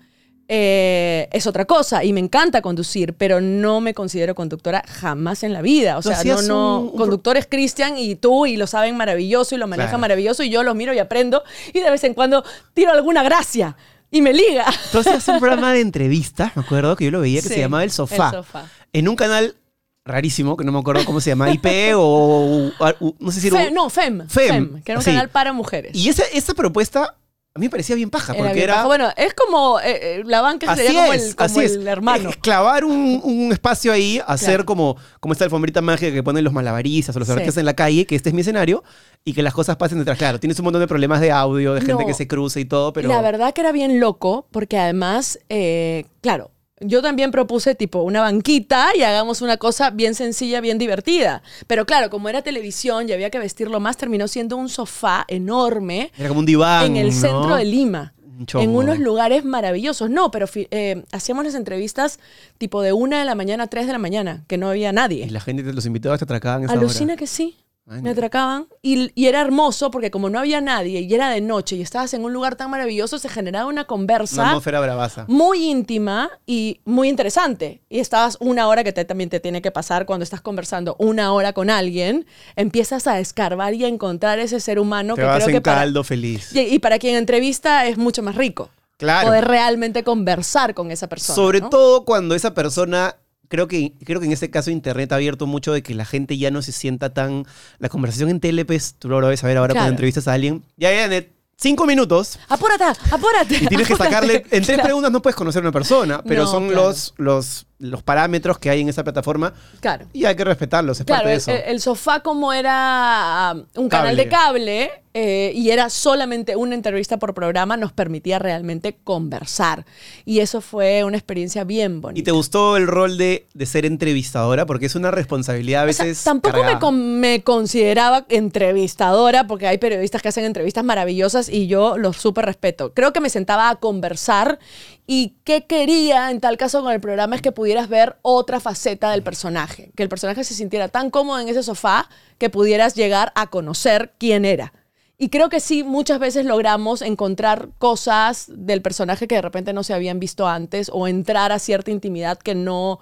[0.49, 5.53] Eh, es otra cosa y me encanta conducir, pero no me considero conductora jamás en
[5.53, 5.99] la vida.
[5.99, 6.81] O sea, no, no.
[6.81, 10.01] un- Conductor es Cristian y tú y lo saben maravilloso y lo manejan Claro.
[10.03, 11.43] maravilloso y yo los miro y aprendo
[11.75, 13.77] y de vez en cuando tiro alguna gracia
[14.11, 14.67] y me liga.
[14.67, 17.91] Hacías un programa de entrevistas, me acuerdo que yo lo veía, que se llamaba El
[17.91, 18.29] Sofá.
[18.29, 18.65] El sofá.
[18.93, 19.57] En un canal
[20.05, 22.71] rarísimo, que no me acuerdo cómo se llama, IP o,
[23.19, 25.11] no sé si era Fe- un- no, FEM, Fem, FEM, que era un sí.
[25.11, 25.97] canal para mujeres.
[25.97, 27.17] Y esa, esa propuesta
[27.57, 28.85] a mí me parecía bien paja, porque era...
[28.85, 31.73] Bueno, es como eh, eh, la banca Así sería como es, el, como así es.
[31.77, 32.29] el hermano.
[32.31, 34.67] Es clavar un, un espacio ahí, hacer Claro.
[34.67, 37.33] como, como esta alfombrita mágica que ponen los malabaristas o los Sí.
[37.33, 38.85] artistas en la calle, que este es mi escenario,
[39.25, 40.19] y que las cosas pasen detrás.
[40.19, 42.07] Claro, tienes un montón de problemas de audio, de gente No.
[42.07, 43.09] que se cruza y todo, pero...
[43.09, 48.21] La verdad que era bien loco, porque además, eh, claro, yo también propuse tipo una
[48.21, 51.43] banquita y hagamos una cosa bien sencilla, bien divertida.
[51.67, 56.13] Pero claro, como era televisión y había que vestirlo más, terminó siendo un sofá enorme
[56.19, 57.13] Era como un diván, en el ¿no?
[57.13, 58.13] centro de Lima.
[58.45, 58.63] Chongo.
[58.65, 60.11] En unos lugares maravillosos.
[60.11, 62.19] No, pero eh, hacíamos las entrevistas
[62.59, 64.93] tipo de una de la mañana a tres de la mañana, que no había Y
[64.93, 65.31] nadie.
[65.31, 67.19] la gente, los invitados te atracaban esa Alucina hora.
[67.19, 67.57] que sí.
[67.89, 71.41] Ay, Me atracaban y, y era hermoso porque como no había nadie y era de
[71.41, 75.25] noche y estabas en un lugar tan maravilloso, se generaba una Una conversa atmósfera bravaza.
[75.29, 77.83] muy íntima y muy interesante.
[77.89, 81.33] Y estabas una hora que te, también te tiene que pasar cuando estás conversando una
[81.33, 85.37] hora con alguien, empiezas a escarbar y a encontrar ese ser humano Te que vas
[85.37, 86.51] creo en que para, caldo feliz.
[86.57, 88.71] y, y para quien entrevista es mucho más rico.
[88.97, 89.29] Claro.
[89.29, 91.35] Poder realmente conversar con esa persona.
[91.37, 91.69] Sobre ¿no?
[91.69, 93.15] todo cuando esa persona,
[93.49, 96.37] creo que, creo que en este caso Internet ha abierto mucho de que la gente
[96.39, 97.45] ya no se sienta tan...
[97.79, 99.85] La conversación en tele, pues, tú lo debes saber ahora Claro.
[99.85, 100.63] cuando entrevistas a alguien.
[100.77, 103.57] Ya, ya, Net, cinco minutos Apúrate, apúrate.
[103.57, 104.15] y tienes que apúrate.
[104.15, 104.35] sacarle...
[104.51, 104.83] En tres Claro.
[104.85, 106.89] preguntas no puedes conocer a una persona, pero No, son claro.
[106.89, 110.07] los, los, los parámetros que hay en esa plataforma Claro.
[110.13, 111.51] y hay que respetarlos, es Claro, parte de el, eso.
[111.53, 116.75] el- el sofá como era um, un canal de cable eh, y era solamente una
[116.75, 119.87] entrevista por programa, nos permitía realmente conversar.
[120.27, 122.21] Y eso fue una experiencia bien bonita.
[122.21, 124.67] ¿Y te gustó el rol de, de ser entrevistadora?
[124.67, 126.23] Porque es una responsabilidad a O sea, veces.
[126.25, 131.97] tampoco me, con- me consideraba entrevistadora, porque hay periodistas que hacen entrevistas maravillosas y yo
[131.97, 132.93] los súper respeto.
[132.93, 134.59] Creo que me sentaba a conversar
[135.07, 139.11] y qué quería en tal caso con el programa es que pudieras ver otra faceta
[139.13, 143.33] del personaje, que el personaje se sintiera tan cómodo en ese sofá que pudieras llegar
[143.37, 144.73] a conocer quién era.
[145.19, 149.83] Y creo que sí, muchas veces logramos encontrar cosas del personaje que de repente no
[149.83, 152.99] se habían visto antes o entrar a cierta intimidad que no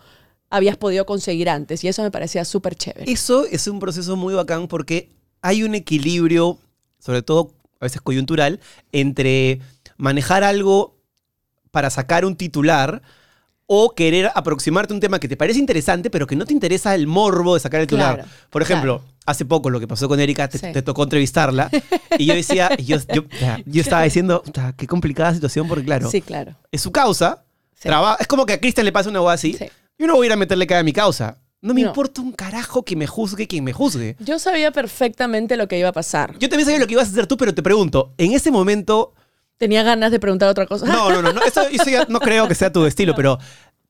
[0.49, 1.83] habías podido conseguir antes.
[1.83, 3.11] Y eso me parecía súper chévere.
[3.11, 6.59] Eso es un proceso muy bacán porque hay un equilibrio,
[7.01, 8.61] sobre todo a veces coyuntural,
[8.93, 9.61] entre
[9.97, 10.95] manejar algo
[11.75, 13.03] para sacar un titular
[13.67, 16.95] o querer aproximarte a un tema que te parece interesante, pero que no te interesa
[16.95, 18.15] el morbo de sacar el titular.
[18.17, 20.67] Claro, Por ejemplo, hace poco lo que pasó con Erika, te, Sí.
[20.73, 21.71] te tocó entrevistarla.
[22.19, 23.25] Y yo decía, yo, yo,
[23.67, 26.55] yo estaba diciendo, "Puta, qué complicada situación, porque claro, Sí, claro.
[26.71, 27.45] es su causa.
[27.75, 27.89] Sí.
[27.89, 29.55] traba- es como que a Cristian le pasa una hueá así.
[29.55, 29.67] Sí.
[29.99, 31.39] Yo no voy a ir a meterle cara a mi causa.
[31.61, 31.89] No me No.
[31.89, 34.17] importa un carajo que me juzgue quien me juzgue.
[34.21, 36.39] Yo sabía perfectamente lo que iba a pasar.
[36.39, 39.15] Yo también sabía lo que ibas a hacer tú, pero te pregunto, en ese momento
[39.59, 40.87] Tenía ganas de preguntar otra cosa.
[40.87, 43.39] No, no, no, no, eso, eso ya no creo que sea tu estilo, pero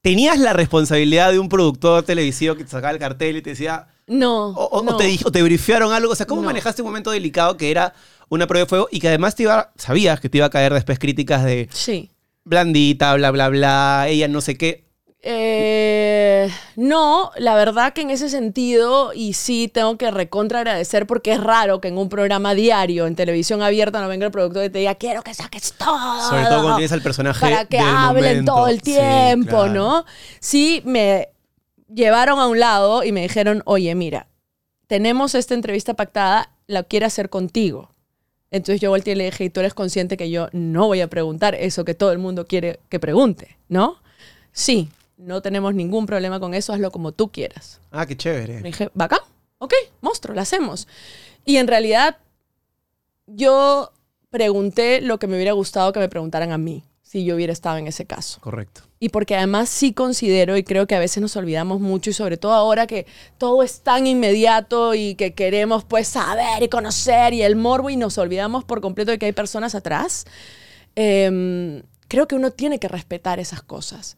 [0.03, 3.87] ¿tenías la responsabilidad de un productor televisivo que te sacaba el cartel y te decía,
[4.07, 4.49] No.
[4.49, 4.97] o, o- o no.
[4.97, 6.13] te dijo, te brifearon algo?
[6.13, 6.47] O sea, ¿cómo No.
[6.47, 7.95] manejaste un momento delicado que era
[8.29, 10.73] una prueba de fuego y que además te iba, sabías que te iba a caer
[10.75, 12.11] después críticas de Sí.
[12.45, 14.84] blandita, bla, bla, bla, ella no sé qué?
[15.27, 21.33] Eh, no, la verdad que en ese sentido, y sí tengo que recontra agradecer porque
[21.33, 24.71] es raro que en un programa diario, en televisión abierta, no venga el productor y
[24.71, 26.21] te diga, quiero que saques todo.
[26.29, 28.53] Sobre todo cuando tienes al personaje Para que del hablen momento.
[28.55, 29.73] todo el Sí, tiempo, claro.
[29.73, 30.05] ¿no?
[30.41, 31.31] Sí, me
[31.93, 34.27] llevaron a un lado y me dijeron, oye, mira,
[34.89, 37.91] tenemos esta entrevista pactada, la quiero hacer contigo.
[38.51, 41.09] Entonces yo volteé y le dije, y tú eres consciente que yo no voy a
[41.09, 43.97] preguntar eso que todo el mundo quiere que pregunte, ¿no?
[44.53, 47.81] Sí, no tenemos ningún problema con eso, hazlo como tú quieras.
[47.91, 48.61] Ah, qué chévere.
[48.61, 49.21] Le dije, bacán,
[49.59, 50.89] ok, monstruo, lo hacemos.
[51.45, 52.19] Y en realidad,
[53.27, 53.93] yo
[54.31, 57.77] pregunté lo que me hubiera gustado que me preguntaran a mí, si yo hubiera estado
[57.77, 58.41] en ese caso.
[58.41, 58.83] Correcto.
[58.99, 62.37] Y porque además sí considero, y creo que a veces nos olvidamos mucho, y sobre
[62.37, 63.07] todo ahora que
[63.39, 67.97] todo es tan inmediato y que queremos pues saber y conocer y el morbo y
[67.97, 70.25] nos olvidamos por completo de que hay personas atrás,
[70.97, 74.17] em, creo que uno tiene que respetar esas cosas.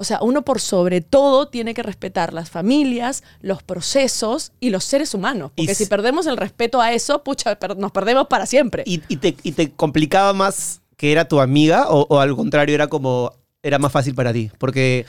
[0.00, 4.82] O sea, uno por sobre todo tiene que respetar las familias, los procesos y los
[4.84, 5.52] seres humanos.
[5.54, 8.82] Porque si perdemos el respeto a eso, pucha, nos perdemos para siempre.
[8.86, 12.74] ¿Y, y te, y te complicaba más que era tu amiga o, o al contrario
[12.74, 13.32] era como,
[13.62, 14.50] era más fácil para ti?
[14.56, 15.04] Porque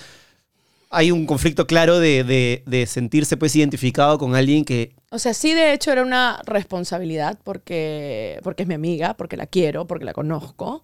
[0.89, 4.91] hay un conflicto claro de, de- de sentirse pues identificado con alguien que...
[5.09, 9.45] O sea, sí, de hecho era una responsabilidad porque, porque es mi amiga, porque la
[9.47, 10.83] quiero, porque la conozco.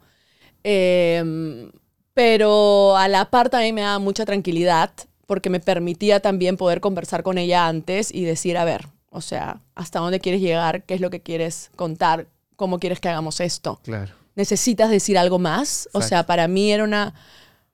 [0.64, 1.72] Em,
[2.18, 4.90] pero a la par también me da mucha tranquilidad
[5.28, 9.62] porque me permitía también poder conversar con ella antes y decir, a ver, o sea,
[9.76, 12.26] hasta dónde quieres llegar, qué es lo que quieres contar,
[12.56, 13.80] cómo quieres que hagamos esto.
[13.84, 14.16] Claro.
[14.34, 15.90] ¿Necesitas decir algo más?
[15.94, 17.14] O sea, para mí era una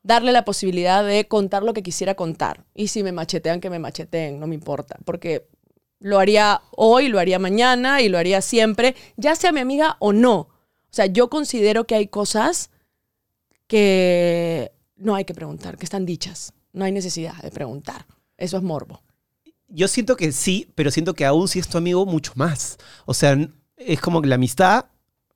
[0.01, 2.65] darle la posibilidad de contar lo que quisiera contar.
[2.75, 4.97] Y si me machetean, que me macheteen, no me importa.
[5.05, 5.47] Porque
[6.01, 10.11] lo haría hoy, lo haría mañana y lo haría siempre, ya sea mi amiga o
[10.11, 10.35] no.
[10.35, 10.49] O
[10.89, 12.71] sea, yo considero que hay cosas
[13.67, 16.53] que no hay que preguntar, que están dichas.
[16.71, 18.05] No hay necesidad de preguntar.
[18.37, 19.01] Eso es morbo.
[19.67, 22.77] Yo siento que sí, pero siento que aún si es tu amigo, mucho más.
[23.05, 23.37] O sea,
[23.77, 24.85] es como que la amistad,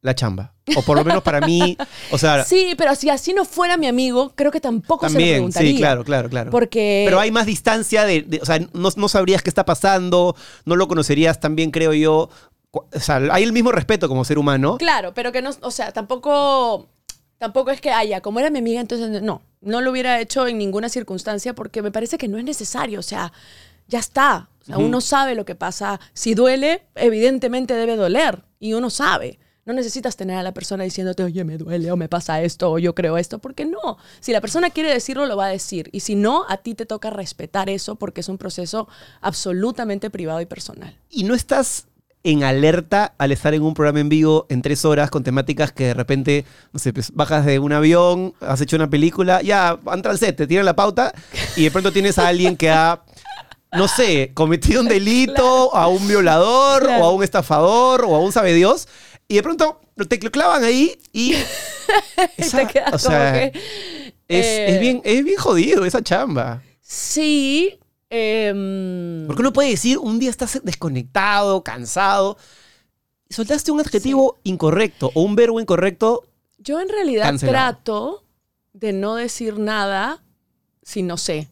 [0.01, 0.53] la chamba.
[0.75, 1.77] O por lo menos para mí,
[2.11, 5.19] o sea, Sí, pero si así no fuera mi amigo, creo que tampoco se lo
[5.19, 5.71] también, preguntaría.
[5.71, 6.51] sí, claro, claro, claro.
[6.51, 7.03] Porque...
[7.07, 10.35] Pero hay más distancia de, de- o sea, no, no sabrías qué está pasando,
[10.65, 12.29] no lo conocerías también, creo yo.
[12.71, 14.77] O sea, hay el mismo respeto como ser humano.
[14.77, 16.87] Claro, pero que no, o sea, tampoco,
[17.37, 20.57] tampoco es que haya, como era mi amiga, entonces no, no lo hubiera hecho en
[20.57, 23.31] ninguna circunstancia porque me parece que no es necesario, o sea,
[23.87, 24.49] ya está.
[24.61, 25.99] O sea, Uno sabe lo que pasa.
[26.13, 29.39] Si duele, evidentemente debe doler y uno sabe.
[29.65, 32.79] No necesitas tener a la persona diciéndote, oye, me duele o me pasa esto o
[32.79, 33.97] yo creo esto, porque no.
[34.21, 35.89] Si la persona quiere decirlo, lo va a decir.
[35.91, 38.87] Y si no, a ti te toca respetar eso porque es un proceso
[39.19, 40.97] absolutamente privado y personal.
[41.09, 41.86] Y no estás
[42.29, 45.85] en alerta al estar en un programa en vivo en tres horas con temáticas que
[45.85, 50.11] de repente, no sé, pues, bajas de un avión, has hecho una película, ya, entra
[50.11, 51.13] al set, te tiran la pauta
[51.55, 53.01] y de pronto tienes a alguien que ha,
[53.71, 57.03] no sé, cometido un delito, a un violador, Claro.
[57.03, 58.87] o a un estafador, o a un sabe Dios,
[59.27, 61.33] y de pronto te clavan ahí y...
[62.37, 63.57] esa- te o sea, que,
[64.27, 66.61] es, eh, es bien, es bien jodido esa chamba.
[66.81, 67.79] Sí.
[68.09, 72.37] Em, Porque uno puede decir, un día estás desconectado, cansado,
[73.29, 76.25] y soltaste un adjetivo incorrecto o un verbo incorrecto.
[76.57, 77.53] Yo en realidad Cancelado.
[77.53, 78.23] trato
[78.73, 80.23] de no decir nada
[80.81, 81.49] si no sé.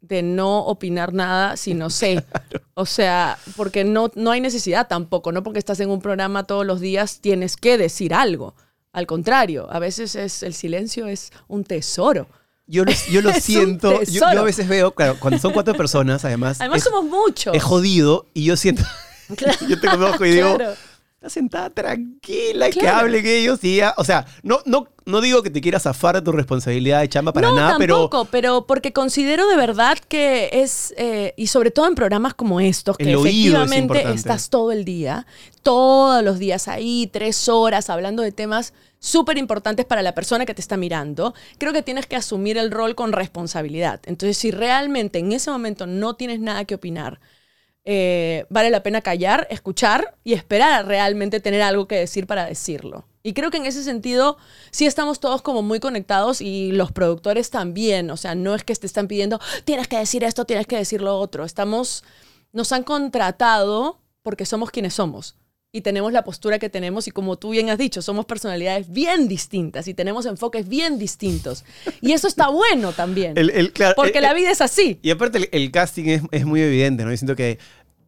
[0.00, 2.24] De no opinar nada si no sé.
[2.74, 6.64] O sea, porque no, no hay necesidad tampoco, no porque estás en un programa todos
[6.64, 8.54] los días tienes que decir algo.
[8.92, 12.28] Al contrario, a veces es, el silencio es un tesoro.
[12.72, 14.02] Yo lo, yo lo siento.
[14.04, 17.54] Yo, a veces veo, claro, cuando son cuatro personas, además, Además es, somos muchos.
[17.54, 18.82] es jodido y yo siento.
[19.68, 20.74] yo tengo un ojo y digo, Claro.
[21.22, 22.98] Está sentada tranquila y que Claro.
[22.98, 23.94] hablen ellos y ya.
[23.96, 27.32] O sea, no, no, no digo que te quieras zafar de tu responsabilidad de chamba
[27.32, 28.00] para no, nada, pero.
[28.00, 28.66] tampoco, pero...
[28.66, 33.12] porque considero de verdad que es, eh, y sobre todo en programas como estos, que
[33.12, 35.26] es efectivamente estás todo el día,
[35.62, 40.54] todos los días ahí, tres horas, hablando de temas súper importantes para la persona que
[40.54, 44.00] te está mirando, creo que tienes que asumir el rol con responsabilidad.
[44.06, 47.20] Entonces, si realmente en ese momento no tienes nada que opinar,
[47.84, 53.06] eh, vale la pena callar, escuchar y esperar realmente tener algo que decir para decirlo.
[53.24, 54.36] Y creo que en ese sentido
[54.70, 58.10] sí estamos todos como muy conectados y los productores también.
[58.10, 61.02] O sea, no es que te están pidiendo, tienes que decir esto, tienes que decir
[61.02, 61.44] lo otro.
[61.44, 62.04] Estamos,
[62.52, 65.36] nos han contratado porque somos quienes somos
[65.74, 69.26] y tenemos la postura que tenemos y como tú bien has dicho, somos personalidades bien
[69.26, 71.64] distintas y tenemos enfoques bien distintos.
[72.02, 73.38] Y eso está bueno también.
[73.38, 74.98] El- el- claro, porque el- la el- vida es así.
[75.00, 77.10] Y aparte el, el casting es, es muy evidente, ¿no?
[77.10, 77.58] Yo siento que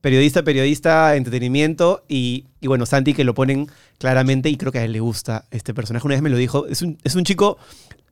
[0.02, 4.84] periodista, periodista, entretenimiento y, y bueno, Santi que lo ponen claramente y creo que a
[4.84, 6.06] él le gusta este personaje.
[6.06, 7.56] Una vez me lo dijo, es un, es un chico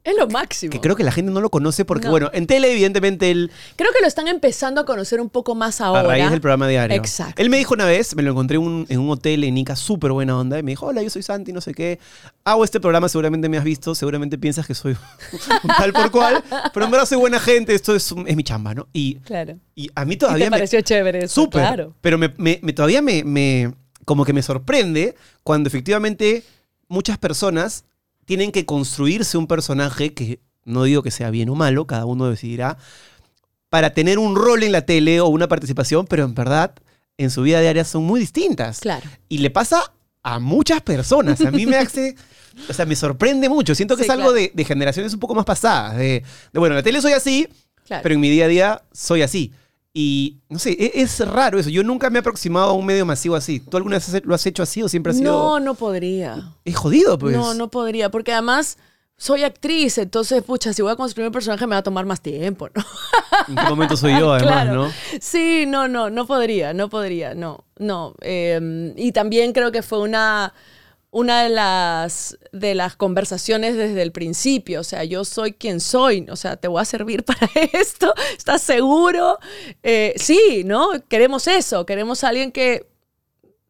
[0.04, 0.70] Es lo máximo.
[0.72, 2.10] que creo que la gente no lo conoce porque, No.
[2.10, 5.80] bueno, en tele evidentemente él, Creo que lo están empezando a conocer un poco más
[5.80, 6.00] ahora.
[6.00, 6.96] a raíz del programa diario.
[6.96, 7.40] Exacto.
[7.40, 9.76] Él me dijo una vez, me lo encontré en un, en un hotel en Ica,
[9.76, 12.00] súper buena onda, y me dijo, hola, yo soy Santi, no sé qué.
[12.44, 14.96] Hago este programa, seguramente me has visto, seguramente piensas que soy
[15.62, 16.42] un tal por cual,
[16.74, 18.88] pero en verdad soy buena gente, esto es, es mi chamba, ¿no?
[18.92, 19.56] Y, Claro.
[19.76, 20.56] y a mí ¿Y todavía te me...
[20.56, 21.42] pareció chévere eso?
[21.42, 21.60] Súper.
[21.62, 21.94] Claro.
[22.00, 23.72] Pero me, me- me- todavía me, me-
[24.04, 26.42] como que me sorprende cuando efectivamente
[26.88, 27.84] muchas personas
[28.24, 32.28] tienen que construirse un personaje que no digo que sea bien o malo, cada uno
[32.30, 32.76] decidirá,
[33.68, 36.74] para tener un rol en la tele o una participación, pero en verdad
[37.18, 38.80] en su vida diaria son muy distintas.
[38.80, 39.08] Claro.
[39.28, 39.82] Y le pasa
[40.22, 41.40] a muchas personas.
[41.40, 42.14] A mí me hace.
[42.68, 43.74] O sea, me sorprende mucho.
[43.74, 44.34] Siento que Sí, es algo claro.
[44.36, 45.96] de, de generaciones un poco más pasadas.
[45.96, 47.48] De, de, bueno, en la tele soy así,
[47.86, 48.02] Claro.
[48.02, 49.52] pero en mi día a día soy así.
[49.94, 51.68] Y no sé, e- es, raro eso.
[51.68, 53.60] Yo nunca me he aproximado a un medio masivo así.
[53.60, 55.32] ¿Tú alguna vez lo has hecho así o siempre has sido.?
[55.32, 56.54] No, no podría.
[56.64, 57.36] Es jodido, pues.
[57.36, 58.78] No, no podría, porque además
[59.18, 62.20] soy actriz, entonces, pucha, si voy a construir un personaje me va a tomar más
[62.20, 62.82] tiempo, ¿no?
[63.48, 64.74] ¿En qué momento soy yo, además, Claro.
[64.86, 64.92] no?
[65.20, 68.14] Sí, no, no, no podría, no podría, no, no.
[68.22, 70.52] Eh, y también creo que fue una,
[71.12, 76.26] una de las, de las conversaciones desde el principio, o sea, yo soy quien soy,
[76.30, 79.38] o sea, te voy a servir para esto, ¿estás seguro?
[79.82, 80.88] Eh, sí, ¿no?
[81.08, 82.86] Queremos eso, queremos a alguien que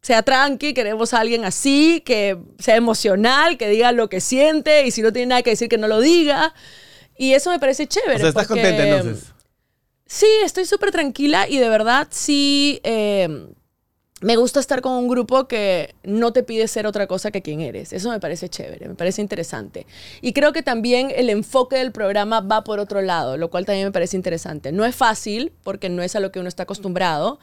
[0.03, 4.93] sea tranqui, queremos a alguien así, que sea emocional, que diga lo que siente y
[4.93, 6.55] si no tiene nada que decir que no lo diga.
[7.19, 8.15] Y eso me parece chévere.
[8.15, 9.33] O sea, estás porque- contenta entonces.
[10.07, 13.47] Sí, estoy súper tranquila y de verdad sí eh,
[14.23, 17.61] me gusta estar con un grupo que no te pide ser otra cosa que quien
[17.61, 17.93] eres.
[17.93, 19.85] Eso me parece chévere, me parece interesante.
[20.21, 23.89] Y creo que también el enfoque del programa va por otro lado, lo cual también
[23.89, 24.71] me parece interesante.
[24.71, 27.41] No es fácil porque no es a lo que uno está acostumbrado,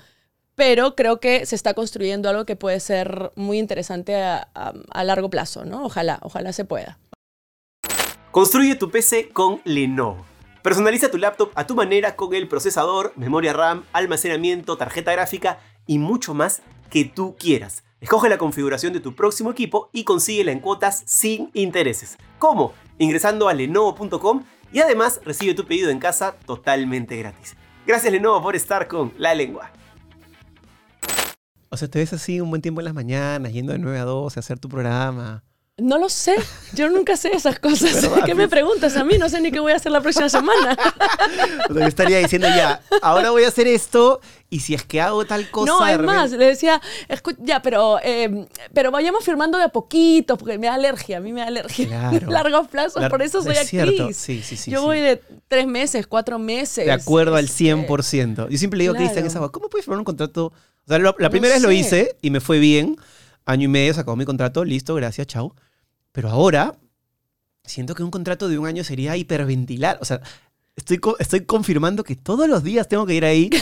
[0.55, 4.45] pero creo que se está construyendo algo que puede ser muy interesante a,
[5.03, 5.83] largo plazo, ¿no?
[5.83, 6.97] Ojalá, ojalá se pueda.
[8.31, 10.25] Construye tu PC con Lenovo.
[10.61, 15.59] Personaliza tu laptop a tu manera con el procesador, memoria RAM, almacenamiento, tarjeta gráfica
[15.89, 17.83] y mucho más que tú quieras.
[17.99, 22.15] Escoge la configuración de tu próximo equipo y consíguela en cuotas sin intereses.
[22.37, 22.73] ¿Cómo?
[22.99, 27.55] Ingresando a lenovo.com y además recibe tu pedido en casa totalmente gratis.
[27.87, 29.71] Gracias Lenovo por estar con La Lengua.
[31.69, 34.03] O sea, te ves así un buen tiempo en las mañanas, yendo de 9 a
[34.03, 35.43] 12 a hacer tu programa.
[35.81, 36.35] No lo sé,
[36.73, 38.01] yo nunca sé esas cosas.
[38.01, 38.23] ¿Verdad?
[38.25, 39.17] ¿Qué me preguntas a mí?
[39.17, 40.77] No sé ni qué voy a hacer la próxima semana.
[41.69, 44.99] O sea, yo estaría diciendo ya, ahora voy a hacer esto y si es que
[45.01, 45.71] hago tal cosa.
[45.71, 49.69] no, es repente- más, le decía, "Escu- ya, pero, eh, pero vayamos firmando de a
[49.69, 51.85] poquito, porque me da alergia, a mí me da alergia.
[51.87, 52.27] Claro.
[52.31, 54.17] Largos plazos, Lar- por eso soy es actriz.
[54.17, 56.85] sí, sí, sí, Yo voy de tres meses, cuatro meses.
[56.85, 58.49] De acuerdo al Este, 100%.
[58.49, 59.45] Yo siempre le digo a Cristian claro.
[59.45, 60.45] esa ¿cómo puedes firmar un contrato?
[60.47, 60.53] O
[60.87, 62.97] sea, lo- la primera vez lo hice y me fue bien.
[63.45, 65.55] Año y medio se acabó mi contrato, listo, gracias, chao.
[66.19, 66.75] Pero ahora
[67.63, 69.99] siento que un contrato de un año sería hiperventilar.
[70.01, 70.19] O sea,
[70.79, 73.49] estoy, estoy confirmando que todos los días tengo que ir ahí.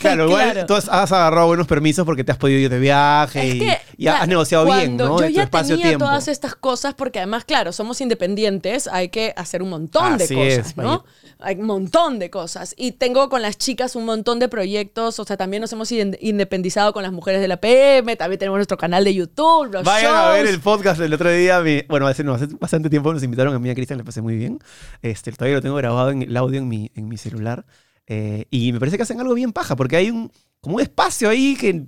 [0.00, 0.66] Claro, igual Claro.
[0.66, 3.58] tú has, has agarrado buenos permisos porque te has podido ir de viaje Es y,
[3.58, 5.18] que, y has claro, negociado bien, ¿no?
[5.18, 5.82] Yo De tu ya espacio-tiempo.
[5.82, 10.24] tenía todas estas cosas porque además, claro, somos independientes, hay que hacer un montón de
[10.24, 11.04] Así cosas, es, ¿no?
[11.38, 12.74] Hay un montón de cosas.
[12.78, 16.16] Y tengo con las chicas un montón de proyectos, o sea, también nos hemos inde-
[16.22, 20.14] independizado con las mujeres de la PM, también tenemos nuestro canal de YouTube, los Vayan
[20.16, 20.54] a ver shows.
[20.54, 21.60] el podcast del otro día.
[21.60, 24.22] mi- bueno, hace, no, hace bastante tiempo nos invitaron a mí a Cristian, le pasé
[24.22, 24.60] muy bien.
[25.02, 27.66] Este, todavía lo tengo grabado en el audio en mi, en mi celular.
[28.06, 31.28] Eh, y me parece que hacen algo bien paja, porque hay un, como un espacio
[31.28, 31.86] ahí que,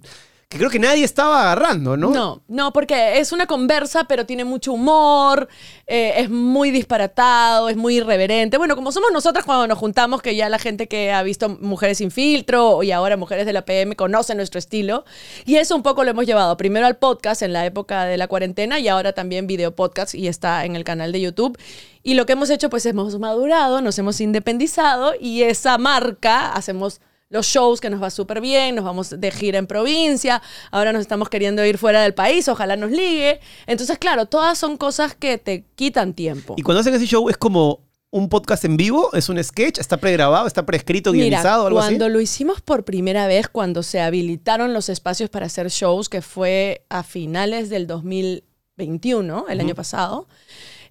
[0.52, 2.10] que creo que nadie estaba agarrando, ¿no?
[2.10, 5.48] No, no, porque es una conversa, pero tiene mucho humor,
[5.86, 8.58] eh, es muy disparatado, es muy irreverente.
[8.58, 11.98] Bueno, como somos nosotras cuando nos juntamos, que ya la gente que ha visto Mujeres
[11.98, 15.06] sin filtro y ahora Mujeres de la PM conoce nuestro estilo.
[15.46, 18.28] Y eso un poco lo hemos llevado primero al podcast en la época de la
[18.28, 21.58] cuarentena y ahora también video podcast y está en el canal de YouTube.
[22.02, 27.00] Y lo que hemos hecho, pues hemos madurado, nos hemos independizado y esa marca hacemos
[27.32, 31.00] los shows que nos va súper bien, nos vamos de gira en provincia, ahora nos
[31.00, 33.40] estamos queriendo ir fuera del país, ojalá nos ligue.
[33.66, 36.54] Entonces, claro, todas son cosas que te quitan tiempo.
[36.58, 39.08] Y cuando hacen ese show es como un podcast en vivo?
[39.14, 39.78] ¿Es un sketch?
[39.78, 40.46] ¿Está pregrabado?
[40.46, 41.66] ¿Está preescrito, Mira, guionizado?
[41.68, 42.12] Algo cuando así?
[42.12, 46.84] lo hicimos por primera vez, cuando se habilitaron los espacios para hacer shows, que fue
[46.90, 50.28] a finales del 2021, el año pasado,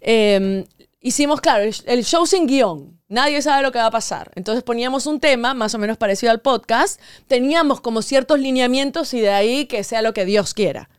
[0.02, 0.66] eh,
[1.02, 2.98] hicimos, claro, el- show sin guion.
[3.10, 4.32] Nadie sabe lo que va a pasar.
[4.36, 9.20] Entonces poníamos un tema más o menos parecido al podcast, teníamos como ciertos lineamientos y
[9.20, 10.90] de ahí que sea lo que Dios quiera.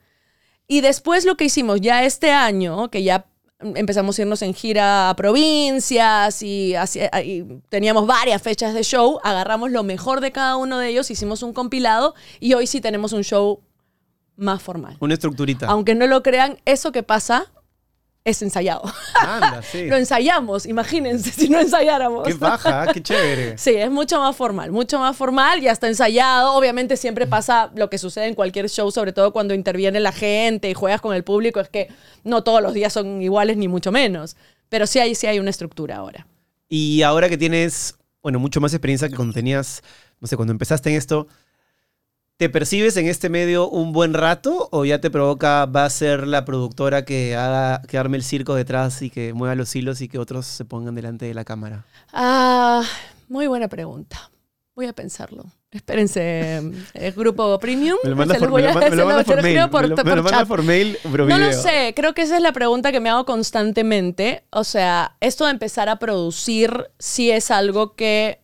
[0.68, 3.26] Y después lo que hicimos ya este año, que ya
[3.60, 9.20] empezamos a irnos en gira a provincias y, hacia- y teníamos varias fechas de show,
[9.22, 13.12] agarramos lo mejor de cada uno de ellos, hicimos un compilado y hoy sí tenemos
[13.12, 13.60] un show
[14.36, 14.96] más formal.
[15.00, 15.66] Una estructurita.
[15.66, 17.52] Aunque no lo crean, eso que pasa
[18.24, 18.82] es ensayado.
[19.20, 19.86] Anda, sí.
[19.86, 22.26] lo ensayamos, imagínense si no ensayáramos.
[22.26, 23.58] Qué baja, qué chévere.
[23.62, 26.54] Sí, es mucho más formal, mucho más formal, ya está ensayado.
[26.54, 30.70] Obviamente siempre pasa lo que sucede en cualquier show, sobre todo cuando interviene la gente
[30.70, 31.88] y juegas con el público, es que
[32.24, 34.36] no todos los días son iguales ni mucho menos.
[34.68, 36.26] Pero sí hay, sí hay una estructura ahora.
[36.68, 39.82] Y ahora que tienes, bueno, mucho más experiencia que cuando tenías,
[40.20, 41.28] no sé, cuando empezaste en esto,
[42.36, 46.26] ¿te percibes en este medio un buen rato o ya te provoca, va a ser
[46.26, 50.08] la productora que haga, que arme el circo detrás y que mueva los hilos y
[50.08, 51.84] que otros se pongan delante de la cámara?
[52.12, 52.82] Ah,
[53.28, 54.30] muy buena pregunta.
[54.74, 55.44] Voy a pensarlo.
[55.70, 56.56] Espérense,
[56.94, 57.96] el grupo premium.
[58.02, 58.60] Me lo mandas se los por,
[60.62, 60.98] mail.
[61.02, 64.44] por- No lo sé, creo que esa es la pregunta que me hago constantemente.
[64.50, 68.41] O sea, esto de empezar a producir sí es algo que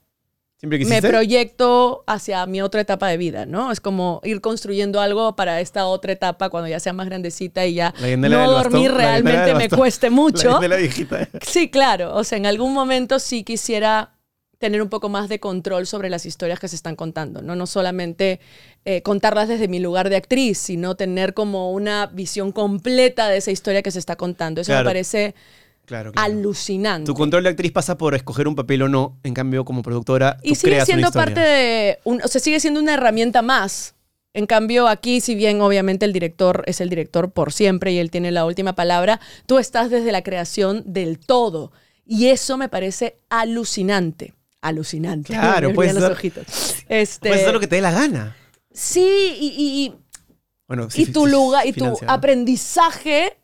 [0.59, 3.70] ¿Siempre me proyecto hacia mi otra etapa de vida, ¿no?
[3.70, 7.74] Es como ir construyendo algo para esta otra etapa cuando ya sea más grandecita y
[7.74, 10.61] ya no bastón, dormir realmente me cueste mucho.
[10.61, 11.28] La viejita.
[11.42, 12.12] Sí, claro.
[12.16, 14.16] O sea, en algún momento sí quisiera
[14.59, 17.54] tener un poco más de control sobre las historias que se están contando, ¿no?
[17.54, 18.40] No solamente
[18.84, 23.52] eh, contarlas desde mi lugar de actriz, sino tener como una visión completa de esa
[23.52, 24.61] historia que se está contando.
[24.61, 24.82] Eso Claro.
[24.82, 25.36] me parece
[25.89, 26.32] Claro, claro.
[26.32, 27.07] alucinante.
[27.07, 29.18] Tu control de actriz pasa por escoger un papel o no.
[29.24, 32.41] En cambio, como productora, tú y sigue creas siendo una parte de, un- o sea,
[32.41, 33.95] sigue siendo una herramienta más.
[34.34, 38.11] En cambio, aquí, si bien obviamente el director es el director por siempre y él
[38.11, 41.72] tiene la última palabra, tú estás desde la creación del todo.
[42.07, 44.34] Y eso me parece alucinante.
[44.61, 45.32] Alucinante.
[45.32, 46.74] Claro, Me puede brillan los ser- ojitos.
[46.89, 48.36] Este, Puedes hacer lo que te dé la gana.
[48.72, 49.95] Sí, y, y-
[50.68, 53.36] Bueno, sí, y tu sí, lugar, y tu aprendizaje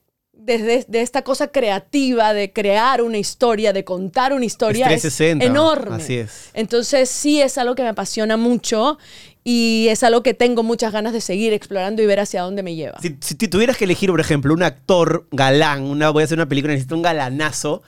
[0.44, 5.44] desde de esta cosa creativa de crear una historia, de contar una historia, es 360,
[5.44, 5.96] enorme.
[5.96, 6.50] Así es.
[6.52, 8.98] Entonces sí es algo que me apasiona mucho
[9.42, 12.74] y es algo que tengo muchas ganas de seguir explorando y ver hacia dónde me
[12.74, 12.98] lleva.
[13.00, 16.48] Si, si tuvieras que elegir, por ejemplo, un actor galán, una, voy a hacer una
[16.48, 17.82] película, necesito un galanazo.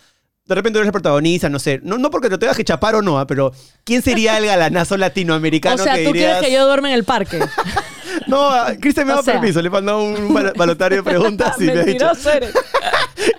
[0.47, 1.81] De repente eres el protagonista, no sé.
[1.83, 3.53] No, no porque lo tengas que chapar o no, ah, pero
[3.85, 6.35] ¿quién sería el galanazo latinoamericano o sea, que tú dirías?
[6.39, 7.41] quieres que yo duerme en el parque.
[8.29, 9.35] No, ah, Cristian me O da sea.
[9.35, 12.07] permiso, le he mandado un bal- balotario de preguntas y me ha dicho.
[12.07, 12.53] Mentiroso eres.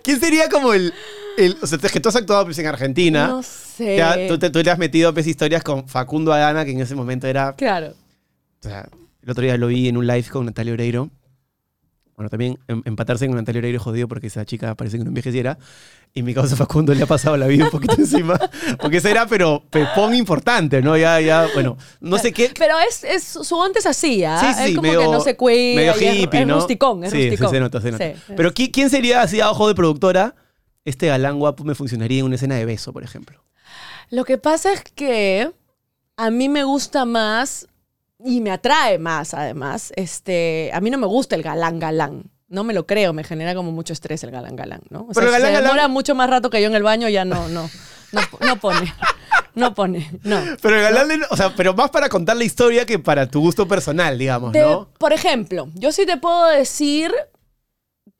[0.03, 0.93] ¿Quién sería como el.
[1.37, 3.27] el- o sea, es que tú has actuado pues, en Argentina.
[3.27, 4.01] No sé.
[4.01, 6.93] Ha- tú, te, tú le has metido pues, historias con Facundo Adana, que en ese
[6.95, 7.53] momento era.
[7.55, 7.95] Claro.
[8.61, 8.87] O sea,
[9.23, 11.09] el otro día lo vi en un live con Natalia Oreiro.
[12.17, 15.09] Bueno, también em- empatarse con Natalia Oreiro es jodido porque esa chica parece que no
[15.09, 15.59] envejeciera.
[16.15, 18.39] Y mi causa Facundo le ha pasado la vida un poquito encima.
[18.81, 20.97] Porque ese era, pero pepón importante, ¿no?
[20.97, 22.51] Ya, ya, bueno, no sé qué.
[22.57, 24.39] Pero es, es su onda es así, ¿ah?
[24.41, 25.75] Sí, sí, es como medio, que no se cuida.
[25.75, 26.55] medio es- hippie, es, ¿no?
[26.55, 27.51] rusticón, es sí, sí, rusticón.
[27.51, 28.13] se nota, se nota.
[28.15, 28.33] Sí.
[28.35, 30.33] Pero ¿qui- ¿quién sería así a ojo de productora?
[30.85, 33.43] Este galán guapo me funcionaría en una escena de beso, por ejemplo.
[34.09, 35.51] Lo que pasa es que
[36.15, 37.67] a mí me gusta más
[38.23, 39.91] y me atrae más, además.
[39.95, 42.23] Este, a mí no me gusta el galán galán.
[42.49, 45.01] No me lo creo, me genera como mucho estrés el galán galán, ¿no?
[45.01, 46.83] O Pero sea, el galán se demora galán- mucho más rato que yo en el
[46.83, 47.69] baño, ya no, no,
[48.13, 48.93] no, no pone.
[49.53, 50.39] No pone, no.
[50.61, 53.41] Pero el galán, de- o sea, pero más para contar la historia que para tu
[53.41, 54.87] gusto personal, digamos, ¿no?
[54.99, 57.11] Por ejemplo, yo sí te puedo decir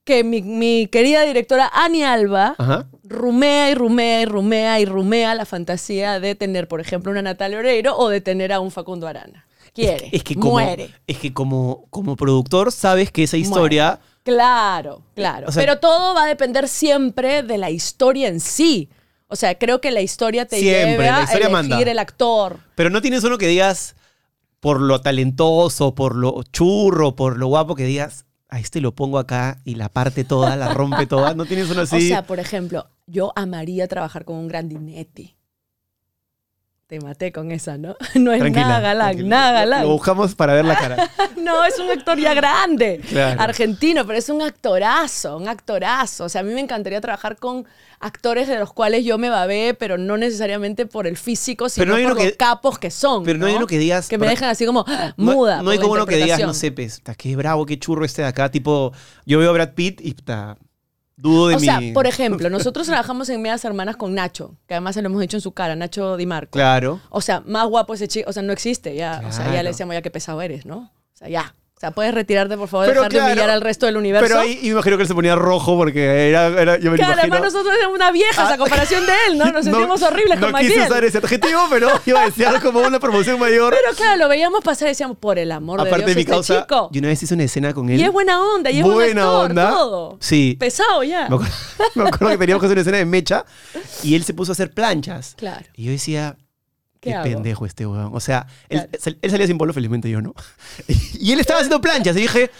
[0.03, 2.87] que mi, mi querida directora Ani Alba Ajá.
[3.03, 7.59] rumea y rumea y rumea y rumea la fantasía de tener, por ejemplo, una Natalia
[7.59, 9.45] Oreiro o de tener a un Facundo Arana.
[9.81, 10.89] Quiere, Es que como, muere.
[11.07, 13.99] Es que como, como productor sabes que esa historia...
[14.23, 15.47] Claro, claro.
[15.47, 18.89] O sea- Pero todo va a depender siempre de la historia en sí.
[19.27, 21.91] O sea, creo que la historia te Siempre, lleva la historia a elegir manda.
[21.91, 22.59] el actor.
[22.75, 23.95] Pero no tienes uno que digas
[24.59, 29.19] por lo talentoso, por lo churro, por lo guapo que digas, a este lo pongo
[29.19, 31.33] acá y la parte toda, la rompe toda.
[31.33, 31.95] No tienes uno así.
[31.97, 35.35] O sea, por ejemplo, yo amaría trabajar con un Grandinetti.
[36.87, 37.97] Te maté con esa, ¿no?
[38.15, 39.27] No es Tranquila, nada galán, tranquila.
[39.29, 39.87] nada Lo galán.
[39.89, 41.09] buscamos para ver la cara.
[41.37, 43.41] No, es un actor ya grande, Claro.
[43.41, 46.25] argentino, pero es un actorazo, un actorazo.
[46.25, 47.65] O sea, a mí me encantaría trabajar con
[47.99, 52.03] actores de los cuales yo me babé, pero no necesariamente por el físico, sino no
[52.07, 53.23] por los que- capos que son.
[53.25, 55.13] pero no hay uno que digas- Que me dejan así como ¡ah!
[55.17, 55.61] No- muda.
[55.61, 58.29] No, hay como uno que digas, no sé, puta, qué bravo, qué churro este de
[58.29, 58.49] acá.
[58.49, 58.93] Tipo,
[59.25, 60.57] yo veo a Brad Pitt y puta,
[61.17, 61.65] dudo de O mi...
[61.65, 65.19] sea, por ejemplo, nosotros trabajamos en Medias Hermanas con Nacho, que además se lo hemos
[65.19, 66.51] dicho en su cara, Nacho Di Marco.
[66.51, 67.01] Claro.
[67.09, 69.21] O sea, más guapo ese chico, o sea, no existe ya.
[69.27, 70.77] O sea, ya le decíamos ya qué pesado eres, ¿no?
[70.77, 71.55] O sea, ya.
[71.77, 74.25] O sea, puedes retirarte, por favor, Pero dejar claro, de humillar al resto del universo.
[74.27, 76.47] Pero ahí me imagino que él se ponía rojo porque era...
[76.47, 79.45] era- yo me Claro, además nosotros éramos una vieja a comparación de él, ¿no?
[79.51, 82.99] Nos sentimos horribles no con quise usar ese adjetivo, pero iba a decir como una
[82.99, 83.75] promoción mayor.
[83.79, 86.21] Pero claro, lo veíamos pasar y decíamos, por el amor Aparte de de Dios, mi
[86.21, 86.89] este causa, chico.
[86.91, 87.99] yo una vez hice una escena con él.
[87.99, 89.69] Y es buena onda, y es Buena actor, onda.
[89.69, 90.17] todo.
[90.19, 90.57] Sí.
[90.59, 91.29] Pesado ya.
[91.29, 91.53] Me acuerdo,
[91.93, 93.45] me acuerdo que teníamos que hacer una escena de mecha
[94.01, 95.35] y él se puso a hacer planchas.
[95.37, 95.67] Claro.
[95.75, 96.37] Y yo decía,
[97.07, 98.11] ¿Qué pendejo este weón.
[98.13, 98.91] O sea, él, Claro.
[98.99, 100.33] sal- él salía sin polo, felizmente yo no.
[101.19, 102.15] Y él estaba haciendo planchas.
[102.17, 102.51] Y dije,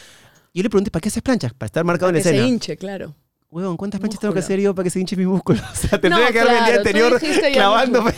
[0.53, 1.53] yo le pregunté, ¿para qué haces planchas?
[1.53, 2.47] Para estar marcado en la se escena.
[2.47, 3.13] hinche, claro.
[3.49, 5.59] Weón, ¿cuántas planchas tengo que hacer yo para que se hinche mi músculo?
[5.71, 8.13] O sea, tendría No, que haberme el día claro, anterior clavándome.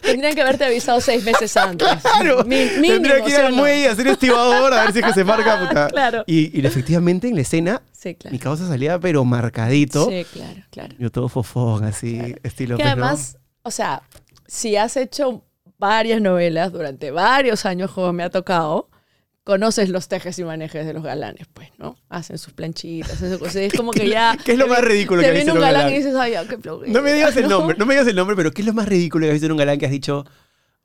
[0.00, 1.86] Tendrían que haberte avisado seis meses antes.
[2.02, 4.92] Claro, Mi- mínimo, tendría que ir ¿sí o al muelle a hacer estibador a ver
[4.92, 5.68] si es que se marca.
[5.68, 5.86] Puta.
[5.88, 6.24] Claro.
[6.26, 8.32] Y, y efectivamente en la escena, Sí, claro.
[8.32, 10.08] mi causa salía pero marcadito.
[10.10, 10.94] Sí, claro, claro.
[10.98, 14.02] Yo todo fofón, así, estilo Que pero- además, o sea,
[14.48, 15.44] si has hecho
[15.82, 18.88] varias novelas durante varios años, como me ha tocado,
[19.42, 21.96] conoces los tejes y manejes de los galanes, pues, ¿no?
[22.08, 23.56] Hacen sus planchitas, hacen cosas.
[23.56, 24.38] Es como que ya.
[24.44, 25.92] ¿Qué es lo más ridículo que ha viene visto un galán galán?
[25.92, 27.58] y dices, ay, ya, qué flojera", No me digas el ¿no?
[27.58, 29.46] nombre, no me digas el nombre, pero ¿qué es lo más ridículo que has visto
[29.46, 30.24] en un galán que has dicho?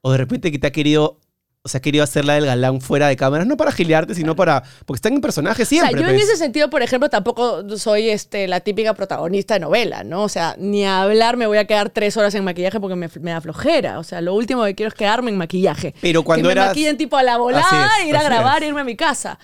[0.01, 1.19] O de repente que te ha querido,
[1.63, 4.63] o sea, querido hacerla del galán fuera de cámaras, no para gilearte, sino para.
[4.85, 5.91] Porque están en personaje O siempre.
[5.91, 6.29] sea, yo en pues.
[6.29, 10.23] ese sentido, por ejemplo, tampoco soy este, la típica protagonista de novela, ¿no?
[10.23, 13.09] O sea, ni a hablar me voy a quedar tres horas en maquillaje porque me,
[13.19, 13.99] me da flojera.
[13.99, 15.93] O sea, lo último que quiero es quedarme en maquillaje.
[15.99, 18.69] Pero cuando que me eras- maquillen tipo a la volada, es, ir a grabar, es.
[18.69, 19.37] irme a mi casa.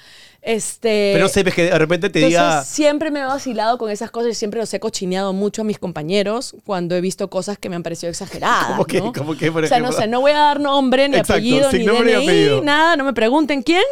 [0.46, 2.64] Este, Pero no sé, ves que de repente te entonces, diga.
[2.66, 5.80] siempre me he vacilado con esas cosas y siempre los he cochineado mucho a mis
[5.80, 8.66] compañeros cuando he visto cosas que me han parecido exageradas.
[8.72, 9.00] ¿Cómo que?
[9.00, 9.14] ¿no?
[9.14, 11.72] ¿Cómo que, por o sea, no sé, no voy a dar nombre, ni Exacto, apellido,
[11.72, 12.62] ni apellido.
[12.62, 13.84] nada, no me pregunten quién,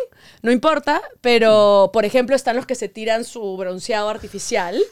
[0.41, 1.02] no importa.
[1.22, 4.78] Pero, por ejemplo, están los que se tiran su bronceado artificial.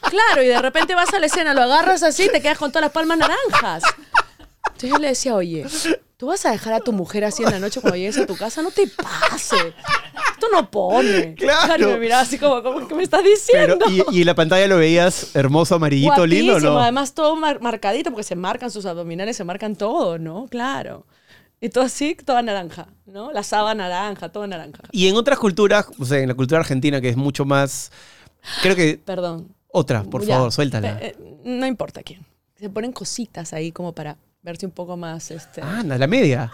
[0.00, 2.72] Claro, y de repente vas a la escena, lo agarras así y te quedas con
[2.72, 3.82] todas las palmas naranjas.
[4.82, 5.66] Entonces yo le decía, oye,
[6.16, 8.34] ¿tú vas a dejar a tu mujer así en la noche cuando llegues a tu
[8.36, 8.62] casa?
[8.62, 9.56] No te pase.
[10.32, 11.34] Esto no pone.
[11.34, 11.90] Claro.
[11.90, 13.84] Y me miraba así como, como ¿qué me estás diciendo?
[13.90, 16.80] y, y en la pantalla lo veías hermoso, amarillito, lindo, ¿no?
[16.80, 20.46] además todo mar- marcadito, porque se marcan sus abdominales, se marcan todo, ¿no?
[20.48, 21.04] Claro.
[21.60, 23.32] Y todo así, toda naranja, ¿no?
[23.32, 24.84] La sábana naranja, todo naranja.
[24.92, 27.92] Y en otras culturas, o sea, en la cultura argentina, que es mucho más.
[28.62, 28.98] Creo que.
[29.04, 29.54] Perdón.
[29.68, 30.36] Otra, por Ya.
[30.36, 30.98] favor, suéltala.
[31.02, 32.24] Eh, no importa quién.
[32.58, 35.62] Se ponen cositas ahí como para verse un poco más, este...
[35.62, 36.50] Anda, la media.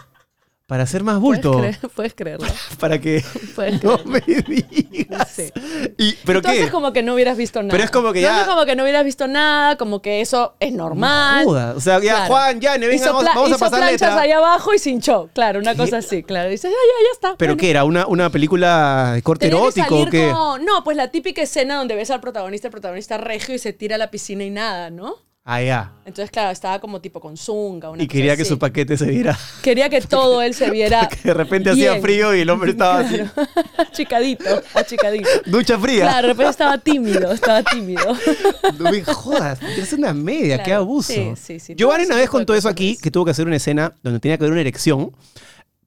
[0.65, 1.61] Para hacer más ¿puedes bulto.
[1.61, 2.45] creer- Puedes creerlo.
[2.81, 3.23] Para que.
[3.55, 4.11] Puedes No creerlo.
[4.11, 5.31] me digas.
[5.33, 5.49] Sí.
[5.97, 6.71] Y, ¿Pero Entonces qué?
[6.71, 7.71] como que no hubieras visto nada.
[7.71, 10.57] Pero es como que ya- Entonces como que no hubieras visto nada, como que eso
[10.59, 11.45] es normal.
[11.45, 11.73] Joda.
[11.73, 12.25] O sea, ya, Claro.
[12.27, 14.19] Juan, ya, venga, Hizo vamos, vamos a pasar planchas letra.
[14.19, 15.29] ahí abajo y se hinchó.
[15.33, 16.21] Claro, una cosa así.
[16.21, 17.35] Claro, dices, ya, ya, ya está.
[17.37, 17.61] ¿Pero bueno.
[17.61, 17.85] qué era?
[17.85, 20.31] ¿Una, una película de corte Tenía que erótico o salir qué?
[20.33, 23.71] como- No, pues la típica escena donde ves al protagonista, el protagonista regio y se
[23.71, 25.15] tira a la piscina y nada, ¿no?
[25.49, 25.93] Ah, ya.
[26.03, 28.49] Entonces, claro, estaba como tipo con zunga, una Y cosa quería que así.
[28.49, 29.39] su paquete se viera.
[29.63, 32.99] Quería que todo él se viera Que de repente hacía frío y el hombre estaba
[32.99, 33.15] así.
[33.15, 33.31] Claro.
[33.77, 35.29] achicadito, achicadito.
[35.45, 36.01] Ducha fría.
[36.03, 38.03] Claro, de repente estaba tímido, estaba tímido.
[38.77, 41.13] No me jodas, tienes una media, qué abuso.
[41.13, 43.93] sí, sí, sí, Giovanni una vez contó eso aquí, que tuvo que hacer una escena
[44.03, 45.15] donde tenía que haber una erección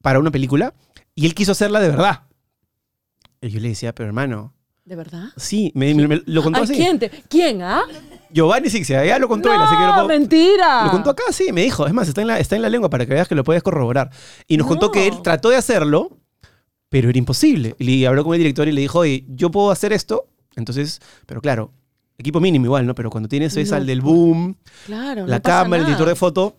[0.01, 0.73] para una película
[1.13, 2.21] y él quiso hacerla de verdad.
[3.41, 5.29] Y yo le decía, pero hermano, ¿De verdad?
[5.37, 6.73] sí, me, me- me- lo contó Ay, así.
[6.73, 7.83] ¿quién, te- ¿Quién, ah?
[8.31, 10.85] Giovanni Sixia, ya lo contó él, así que No, lo puedo- mentira.
[10.85, 11.85] Lo contó acá, sí, me dijo.
[11.85, 13.61] Es más, está en la, está en la lengua para que veas que lo puedes
[13.61, 14.09] corroborar.
[14.47, 15.21] Y nos contó que él No.
[15.21, 16.17] trató de hacerlo,
[16.89, 17.75] pero era imposible.
[17.77, 20.27] Y le habló con el director y le dijo, oye, yo puedo hacer esto.
[20.55, 21.71] Entonces, pero claro,
[22.17, 22.95] equipo mínimo igual, ¿no?
[22.95, 23.81] Pero cuando tienes esa No.
[23.81, 24.57] al del boom,
[24.87, 25.93] Claro, la no pasa cámara, el nada.
[25.93, 26.55] editor de foto,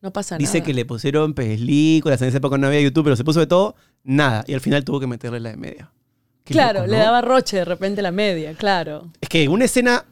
[0.00, 0.66] No pasa dice nada.
[0.66, 2.22] que le pusieron películas.
[2.22, 4.44] En esa época no había YouTube, pero se puso de todo, nada.
[4.46, 5.90] Y al final tuvo que meterle la de media.
[6.44, 9.10] Claro, loco, le daba roche de repente la media, claro.
[9.20, 10.04] Es que una escena.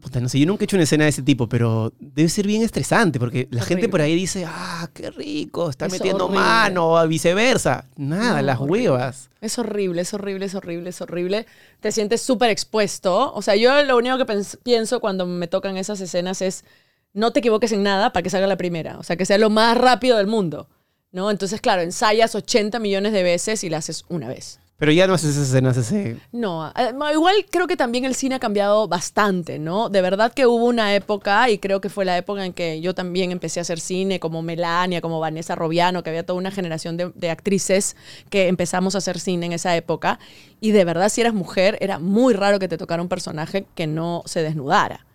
[0.00, 2.44] Puta, no sé, yo nunca he hecho una escena de ese tipo, pero debe ser
[2.44, 6.40] bien estresante porque la gente por ahí dice, ah, qué rico, está Es metiendo horrible.
[6.44, 7.84] mano, o viceversa.
[7.96, 8.90] Nada, No, las horrible.
[8.90, 9.30] huevas.
[9.40, 11.46] Es horrible, es horrible, es horrible, es horrible.
[11.78, 13.32] Te sientes súper expuesto.
[13.32, 14.26] O sea, yo lo único que
[14.64, 16.64] pienso cuando me tocan esas escenas es
[17.12, 18.98] no te equivoques en nada para que salga la primera.
[18.98, 20.68] O sea, que sea lo más rápido del mundo.
[21.12, 21.30] ¿No?
[21.30, 24.58] Entonces, claro, ensayas 80 millones de veces y la haces una vez.
[24.82, 26.16] Pero ya no haces esas escenas ese.
[26.32, 29.88] No, eh, igual creo que también el cine ha cambiado bastante, ¿no?
[29.88, 32.92] De verdad que hubo una época, y creo que fue la época en que yo
[32.92, 36.96] también empecé a hacer cine, como Melania, como Vanessa Robiano, que había toda una generación
[36.96, 37.94] de, de actrices
[38.28, 40.18] que empezamos a hacer cine en esa época.
[40.60, 43.86] Y de verdad, si eras mujer, era muy raro que te tocara un personaje que
[43.86, 45.06] no se desnudara.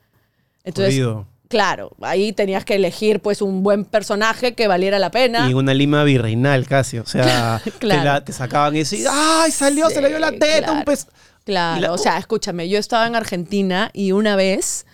[0.63, 1.27] Entonces, Jodido.
[1.47, 5.49] Claro, ahí tenías que elegir pues un buen personaje que valiera la pena.
[5.49, 6.99] Y una lima virreinal casi.
[6.99, 7.99] O sea, Claro.
[8.01, 8.79] te, la- te sacaban y
[9.09, 9.89] ¡ay, salió!
[9.89, 10.73] se le dio la teta, claro.
[10.73, 11.07] un pez.
[11.45, 14.85] Claro, la- o sea, escúchame, yo estaba en Argentina y una vez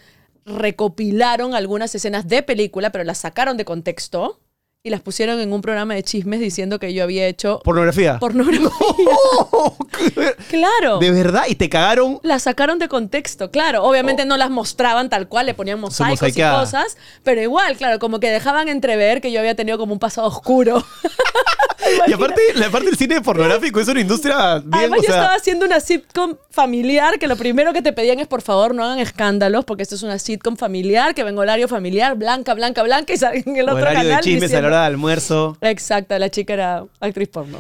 [0.46, 4.40] recopilaron algunas escenas de película, pero las sacaron de contexto
[4.86, 8.20] y las pusieron en un programa de chismes diciendo que yo había hecho Pornografía.
[8.20, 8.68] pornografía.
[10.50, 11.00] claro.
[11.00, 12.20] De verdad, y te cagaron.
[12.22, 13.86] Las sacaron de contexto, claro.
[13.86, 18.20] Obviamente no las mostraban tal cual, le ponían mosaicos y cosas, pero igual, claro, como
[18.20, 20.84] que dejaban entrever que yo había tenido como un pasado oscuro.
[22.08, 25.16] Y aparte, la parte del cine pornográfico es una industria bien, Además, o yo sea,
[25.18, 28.84] estaba haciendo una sitcom familiar que lo primero que te pedían es por favor no
[28.86, 33.14] hagan escándalos porque esto es una sitcom familiar que venga horario familiar, blanca, blanca, blanca
[33.14, 35.58] y sale en el otro horario de canal chismes diciendo- almuerzo.
[35.62, 37.60] Exacto, la chica era actriz porno.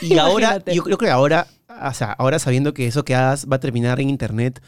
[0.00, 3.56] Y ahora, yo creo que ahora, o sea, ahora sabiendo que eso que hagas va
[3.56, 4.62] a terminar en internet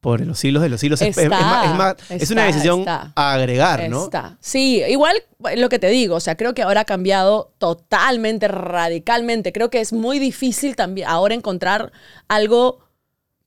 [0.00, 2.44] por los siglos de los siglos, es- es, Está, es más- es más- es una
[2.44, 3.12] decisión está.
[3.16, 4.04] a agregar, ¿no?
[4.04, 4.36] Está.
[4.40, 5.16] Sí, igual
[5.56, 9.52] lo que te digo, o sea, creo que ahora ha cambiado totalmente, radicalmente.
[9.52, 11.90] Creo que es muy difícil también ahora encontrar
[12.28, 12.78] algo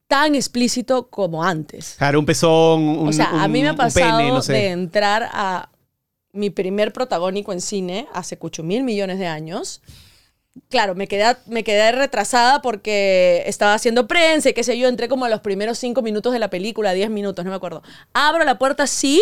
[0.07, 1.95] tan explícito como antes.
[1.97, 4.51] Claro, un pezón, un, o sea, a mí me ha pasado pene, no sé.
[4.51, 5.69] de entrar a
[6.33, 9.81] mi primer protagónico en cine hace cucho mil millones de años.
[10.69, 14.87] Claro, me quedé, me quedé retrasada porque estaba haciendo prensa y qué sé yo.
[14.87, 17.83] Entré como a los primeros cinco minutos de la película, diez minutos, no me acuerdo.
[18.13, 19.21] Abro la puerta, sí,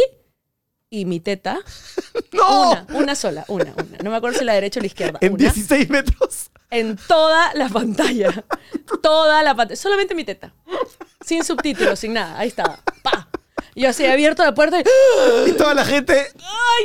[0.90, 1.60] y mi teta.
[2.34, 2.72] ¡No!
[2.72, 3.98] Una, una sola, una, una.
[4.04, 5.20] No me acuerdo si la derecha o la izquierda.
[5.22, 6.50] En una, 16 metros.
[6.72, 8.44] en toda la pantalla.
[9.02, 9.80] Toda la pantalla.
[9.80, 10.54] Solamente mi teta.
[11.24, 12.40] Sin subtítulos, sin nada.
[12.40, 12.80] Ahí estaba.
[13.04, 13.29] ¡Pa!
[13.76, 14.84] Yo así he abierto la puerta y.
[15.50, 16.14] Y toda la gente.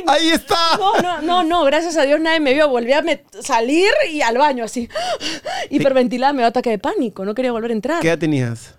[0.07, 0.77] ¡Ahí está!
[0.79, 2.69] No, no, no, no, gracias a Dios nadie me vio.
[2.69, 3.03] Volví a
[3.41, 4.89] salir y al baño así.
[5.71, 7.25] Hiperventilada, me dio ataque de pánico.
[7.25, 8.01] No quería volver a entrar.
[8.01, 8.75] ¿Qué edad tenías?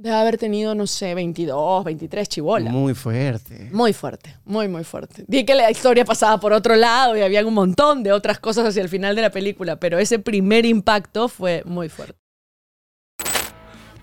[0.00, 2.70] Debe haber tenido, no sé, 22, 23 chibola.
[2.70, 3.68] Muy fuerte.
[3.70, 5.24] Muy fuerte, muy, muy fuerte.
[5.28, 8.66] Vi que la historia pasaba por otro lado y había un montón de otras cosas
[8.66, 12.19] hacia el final de la película, pero ese primer impacto fue muy fuerte.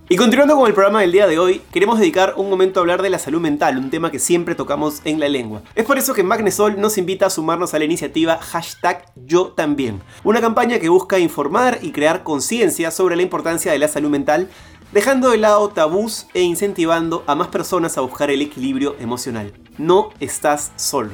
[0.09, 3.01] Y continuando con el programa del día de hoy, queremos dedicar un momento a hablar
[3.01, 5.63] de la salud mental, un tema que siempre tocamos en la lengua.
[5.75, 10.01] Es por eso que Magnesol nos invita a sumarnos a la iniciativa hashtag Yo también,
[10.23, 14.47] una campaña que busca informar y crear conciencia sobre la importancia de la salud mental,
[14.93, 19.51] dejando de lado tabús e incentivando a más personas a buscar el equilibrio emocional.
[19.77, 21.11] No estás solo.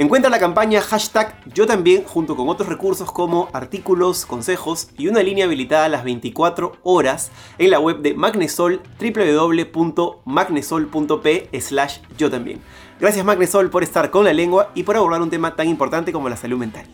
[0.00, 5.22] Encuentra la campaña hashtag yo también junto con otros recursos como artículos, consejos y una
[5.22, 12.62] línea habilitada a las 24 horas en la web de Magnesol www.magnesol.p slash yo también.
[12.98, 16.30] Gracias Magnesol por estar con la lengua y por abordar un tema tan importante como
[16.30, 16.86] la salud mental.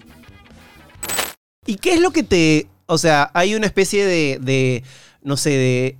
[1.65, 2.67] ¿Y qué es lo que te...
[2.87, 4.83] O sea, hay una especie de, de,
[5.23, 5.97] no sé, de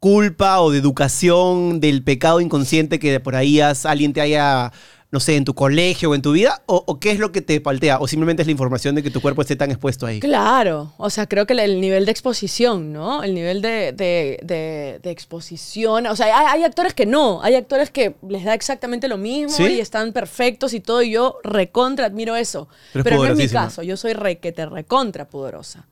[0.00, 4.72] culpa o de educación del pecado inconsciente que por ahí alguien te haya,
[5.10, 6.62] no sé, en tu colegio o en tu vida?
[6.66, 7.98] ¿O, o qué es lo que te paltea?
[7.98, 10.20] ¿O simplemente es la información de que tu cuerpo esté tan expuesto ahí?
[10.20, 13.22] Claro, o sea, creo que el nivel de exposición, ¿no?
[13.22, 17.54] El nivel de, de- de- de exposición, o sea, hay, hay actores que no, hay
[17.54, 19.64] actores que les da exactamente lo mismo ¿Sí?
[19.64, 22.68] y están perfectos y todo, y yo recontra admiro eso.
[22.92, 25.86] Pero es Pero no es mi caso, yo soy requete recontra pudorosa.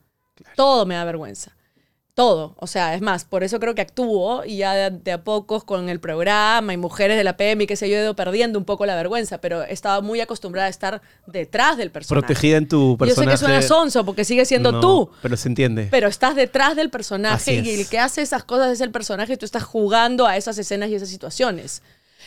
[0.55, 1.56] Todo me da vergüenza.
[2.17, 2.55] Todo.
[2.59, 5.65] O sea, es más, por eso creo que actúo y ya de, de a pocos
[5.65, 8.59] con el programa y mujeres de la PM y qué sé yo, he ido perdiendo
[8.59, 12.27] un poco la vergüenza, pero estaba muy acostumbrada a estar detrás del personaje.
[12.27, 13.37] Protegida en tu Yo personaje.
[13.37, 15.89] sé que suena sonso porque sigue siendo No, tú, Pero se entiende.
[15.91, 19.37] pero estás detrás del personaje y el que hace esas cosas es el personaje y
[19.37, 21.83] tú estás jugando a esas escenas y esas situaciones.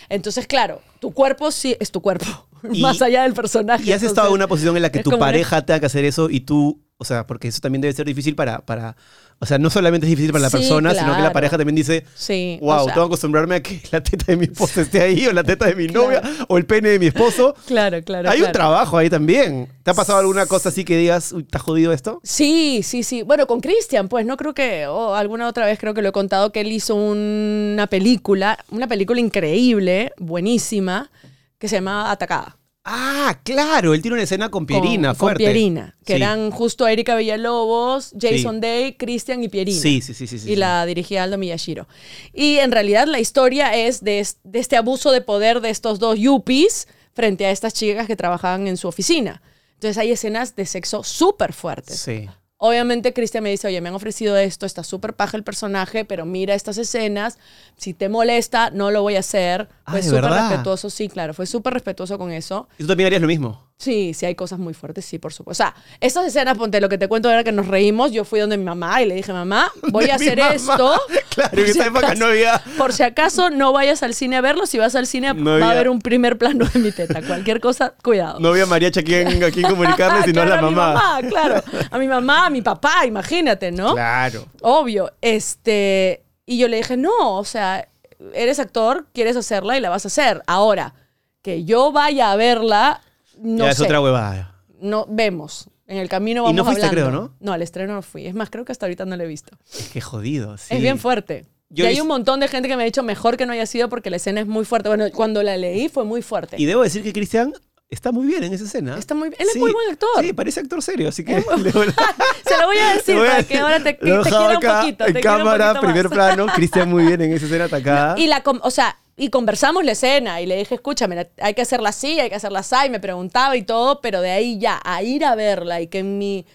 [0.07, 2.25] Entonces, claro, tu cuerpo sí es tu cuerpo,
[2.71, 3.85] Y- más allá del personaje.
[3.85, 6.05] Y has estado en una posición en la que tu una- pareja tenga que hacer
[6.05, 8.95] eso y tú, o sea, porque eso también debe ser difícil para, para
[9.39, 11.77] o sea, no solamente es difícil para la Sí, persona, sino que la pareja también
[11.77, 14.81] dice, Sí, o wow, sea, tengo que acostumbrarme a que la teta de mi esposa
[14.81, 16.03] esté ahí o la teta de mi Claro.
[16.07, 17.55] novia o el pene de mi esposo.
[17.65, 18.29] Claro, claro.
[18.29, 19.69] Hay un trabajo ahí también.
[19.83, 22.19] ¿Te ha pasado alguna cosa así que digas, uy, ¿te ha jodido esto?
[22.21, 23.23] Sí, sí, sí.
[23.23, 26.11] Bueno, con Christian, pues no creo que, o alguna otra vez creo que lo he
[26.11, 31.09] contado, que él hizo una película, una película increíble, buenísima,
[31.57, 32.57] que se llamaba Atacada.
[32.86, 35.43] Ah, claro, él tiene una escena con Pierina, con, fuerte.
[35.43, 36.21] Con Pierina, que Sí.
[36.21, 38.61] eran justo Erika Villalobos, Jason Sí.
[38.61, 39.80] Day, Christian y Pierina.
[39.80, 40.39] Sí, sí, sí, sí.
[40.39, 41.88] sí, y la dirigía Aldo Miyashiro.
[42.34, 45.99] Y en realidad la historia es de, es- de este abuso de poder de estos
[45.99, 49.41] dos yuppies frente a estas chicas que trabajaban en su oficina.
[49.73, 51.99] Entonces hay escenas de sexo súper fuertes.
[51.99, 52.27] Sí.
[52.62, 56.26] Obviamente Cristian me dice, oye, me han ofrecido esto, está súper paja el personaje, pero
[56.26, 57.38] mira estas escenas,
[57.78, 59.70] si te molesta, no lo voy a hacer.
[59.86, 62.68] Ah, Fue ¿de súper respetuoso, sí, claro, fue súper respetuoso con eso.
[62.78, 63.68] ¿Y tú también harías lo mismo?
[63.82, 65.63] Sí, sí hay cosas muy fuertes, sí, por supuesto.
[65.63, 68.38] O sea, estas escenas, ponte, lo que te cuento era que nos reímos, yo fui
[68.41, 70.53] donde mi mamá y le dije, mamá, voy a hacer mamá.
[70.53, 70.99] esto,
[71.30, 72.61] Claro, en esa época no había.
[72.77, 74.65] Por si acaso, no vayas al cine a verlo.
[74.65, 77.21] Si vas al cine, No va a haber un primer plano de mi teta.
[77.21, 78.41] Cualquier cosa, cuidado.
[78.41, 81.19] No había mariachi a quien, a quien comunicarle, sino Claro, a la mi mamá.
[81.30, 81.63] claro.
[81.89, 83.93] A mi mamá, a mi papá, imagínate, ¿no?
[83.93, 84.45] Claro.
[84.61, 85.13] Obvio.
[85.21, 86.25] Este.
[86.45, 87.88] Y yo le dije, no, o sea,
[88.34, 90.41] eres actor, quieres hacerla y la vas a hacer.
[90.47, 90.95] Ahora,
[91.41, 93.01] que yo vaya a verla,
[93.41, 93.83] no ya es sé.
[93.83, 94.55] otra huevada.
[94.79, 95.69] No, vemos.
[95.87, 97.09] En el camino Y vamos no fuiste, hablando.
[97.09, 97.35] creo, ¿no?
[97.39, 98.27] No, al estreno no fui.
[98.27, 99.57] Es más, creo que hasta ahorita no lo he visto.
[99.73, 100.75] Es que jodido, sí.
[100.75, 101.47] Es bien fuerte.
[101.69, 103.65] Yo y hay un montón de gente que me ha dicho mejor que no haya
[103.65, 104.89] sido porque la escena es muy fuerte.
[104.89, 106.57] Bueno, cuando la leí fue muy fuerte.
[106.59, 107.53] Y debo decir que Cristian
[107.89, 108.97] está muy bien en esa escena.
[108.99, 110.09] Está muy- él es muy buen actor.
[110.21, 111.35] Sí, parece actor serio, así que...
[111.37, 113.59] le- Se lo voy a decir le voy a para que decir.
[113.59, 115.05] ahora te, te Lo dejaba quiera un acá, poquito.
[115.07, 115.91] En te quiera un cámara, poquito más.
[115.93, 118.19] primer plano, Cristian muy bien en esa escena atacada.
[118.19, 121.61] Y la, com- o sea, y conversamos la escena y le dije, escúchame, hay que
[121.61, 124.80] hacerla así, hay que hacerla así, y me preguntaba y todo, pero de ahí ya
[124.84, 126.45] a ir a verla y que en mi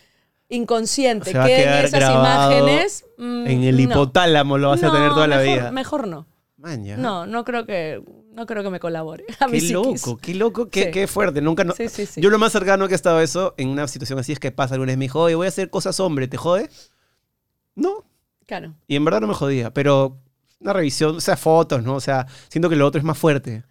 [0.48, 3.04] inconsciente Se va a queden quedar esas grabado imágenes.
[3.18, 3.82] mm, en el no.
[3.82, 5.72] hipotálamo lo vas a tener No, toda la mejor- vida.
[5.72, 6.26] Mejor no.
[6.56, 6.96] Man, ya.
[6.96, 8.02] No, no creo que,
[8.32, 9.24] no creo que me colabore.
[9.40, 9.72] A mi Qué psiquis.
[10.06, 10.90] loco, qué loco, qué, Sí.
[10.92, 11.40] qué fuerte.
[11.42, 12.20] Nunca no- Sí, sí, sí.
[12.20, 14.50] Yo lo más cercano que he estado a eso en una situación así es que
[14.52, 16.70] pasa alguna vez me dijo, oye, voy a hacer cosas hombre, ¿te jode?
[17.74, 18.04] No.
[18.46, 18.74] Claro.
[18.86, 20.18] Y en verdad no me jodía, pero
[20.60, 21.94] una revisión, o sea, fotos, ¿no?
[21.96, 23.62] O sea, siento que lo otro es más fuerte.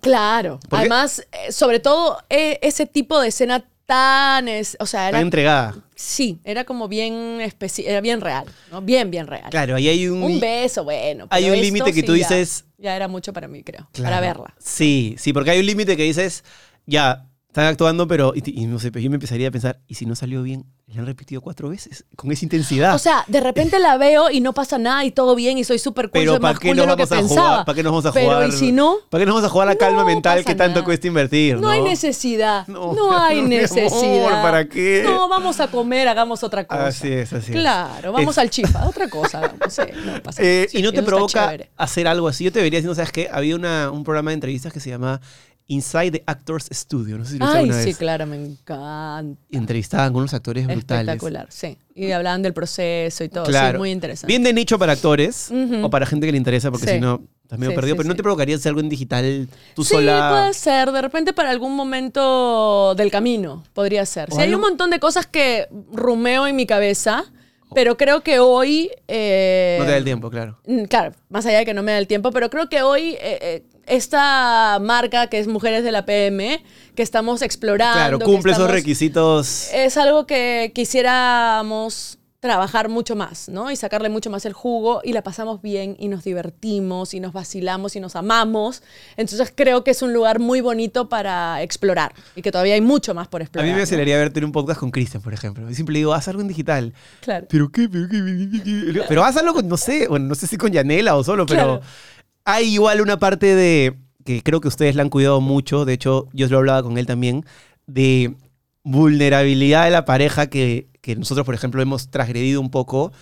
[0.00, 0.60] Claro.
[0.70, 5.26] Además, eh, sobre todo eh, ese tipo de escena tan, es- o sea, era, Tan
[5.26, 5.74] entregada.
[5.94, 7.40] sí, era como bien
[7.78, 8.80] era bien real, ¿no?
[8.82, 9.50] Bien, bien real.
[9.50, 10.22] Claro, ahí hay un...
[10.22, 11.26] Un beso, bueno.
[11.30, 13.88] hay un límite que sí tú dices- Ya, era mucho para mí, creo.
[13.92, 14.14] Claro.
[14.14, 14.54] Para verla.
[14.58, 16.44] Sí, sí, porque hay un límite que dices,
[16.86, 19.94] ya, están actuando, pero, y, y no sé, pero yo me empezaría a pensar, ¿y
[19.94, 20.64] si no salió bien?
[20.92, 22.04] ¿Le han repetido cuatro veces?
[22.16, 22.94] Con esa intensidad.
[22.94, 25.78] O sea, de repente la veo y no pasa nada y todo bien y soy
[25.78, 27.64] súper cool, pero ¿para qué nos vamos a jugar?
[27.64, 28.48] ¿Para qué nos vamos a Pero, jugar?
[28.48, 28.96] ¿y si no?
[29.08, 30.84] ¿Para qué nos vamos a jugar la calma No mental que tanto nada.
[30.84, 31.54] cuesta invertir?
[31.54, 32.66] No, No, hay necesidad.
[32.68, 34.42] No, No, hay mi amor, necesidad.
[34.42, 35.02] ¿para qué?
[35.04, 36.88] No, vamos a comer, hagamos otra cosa.
[36.88, 37.58] Así es, así es.
[37.58, 39.50] Claro, vamos Es- al chifa, otra cosa.
[39.70, 40.66] sí, no pasa Eh.
[40.70, 42.44] Sí, y no te provoca hacer algo así.
[42.44, 43.30] Yo te vería diciendo, ¿sabes qué?
[43.32, 45.20] Había una, un programa de entrevistas que se llama
[45.72, 47.18] Inside the Actors Studio.
[47.18, 47.96] No sé si lo Ay, sí, vez.
[47.96, 49.40] claro, me encanta.
[49.50, 51.02] Y entrevistaban con unos actores brutales.
[51.08, 51.78] Espectacular, sí.
[51.94, 53.44] Y hablaban del proceso y todo.
[53.44, 53.76] Claro.
[53.76, 54.26] Sí, muy interesante.
[54.26, 55.50] Bien de nicho para actores
[55.82, 56.92] o para gente que le interesa, porque Sí.
[56.94, 57.94] si no, estás medio Sí, perdido.
[57.94, 58.16] sí, pero no sí.
[58.16, 60.30] te provocaría hacer algo en digital tú sí, sola.
[60.30, 60.90] puede ser.
[60.92, 64.28] De repente para algún momento del camino podría ser.
[64.30, 67.24] O Sí, hay algo- un montón de cosas que rumeo en mi cabeza,
[67.74, 68.90] pero creo que hoy...
[69.08, 70.58] eh, No te da el tiempo, claro.
[70.66, 73.16] Mm, Claro, más allá de que no me da el tiempo, pero creo que hoy
[73.20, 76.62] eh, eh, esta marca que es Mujeres de la PM,
[76.94, 77.94] que estamos explorando.
[77.94, 79.68] Claro, cumple esos requisitos.
[79.72, 83.70] Es algo que quisiéramos trabajar mucho más, ¿no?
[83.70, 87.32] Y sacarle mucho más el jugo y la pasamos bien y nos divertimos y nos
[87.32, 88.82] vacilamos y nos amamos.
[89.16, 93.14] Entonces creo que es un lugar muy bonito para explorar y que todavía hay mucho
[93.14, 93.64] más por A explorar.
[93.68, 93.84] mí me ¿no?
[93.84, 95.68] aceleraría verte en un podcast con Cristian, por ejemplo.
[95.68, 96.92] Yo siempre digo, haz algo en digital.
[97.20, 97.46] Claro.
[97.48, 97.88] ¿Pero qué?
[97.88, 99.02] ¿Pero qué?
[99.08, 101.62] Pero haz algo con, no sé, bueno, no sé si con Yanela o solo, pero
[101.62, 101.80] Claro.
[102.44, 106.26] hay igual una parte de, que creo que ustedes la han cuidado mucho, de hecho
[106.32, 107.46] yo lo hablaba con él también,
[107.86, 108.34] de
[108.84, 113.12] vulnerabilidad de la pareja que, que nosotros, por ejemplo, hemos transgredido un poco.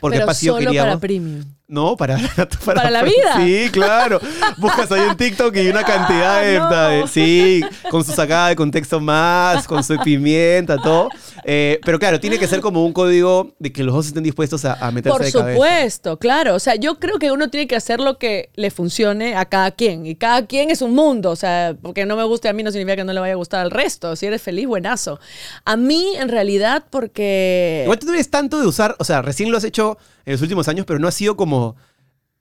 [0.00, 0.90] Porque pero pasión solo queríamos.
[0.90, 1.44] para premium.
[1.68, 2.18] No, para,
[2.66, 3.36] ¿Para la vida?
[3.36, 4.20] Sí, claro.
[4.58, 6.88] Buscas ahí en TikTok y una cantidad de, Ah, no.
[6.88, 11.08] de- Sí, con su sacada de contexto más, con su pimienta, todo.
[11.44, 14.64] Eh, pero claro, tiene que ser como un código de que los dos estén dispuestos
[14.66, 15.54] a, a meterse Por de cabeza.
[15.54, 16.54] supuesto, claro.
[16.54, 19.70] O sea, yo creo que uno tiene que hacer lo que le funcione a cada
[19.70, 20.04] quien.
[20.04, 21.30] Y cada quien es un mundo.
[21.30, 23.36] O sea, porque no me guste a mí no significa que no le vaya a
[23.36, 24.14] gustar al resto.
[24.14, 25.18] Si eres feliz, buenazo.
[25.64, 27.80] A mí, en realidad, porque...
[27.84, 30.42] Igual tú no eres tanto de usar, o sea, recién lo has hecho en los
[30.42, 31.76] últimos años, pero no ha sido como,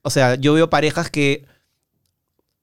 [0.02, 1.46] o sea, yo veo parejas que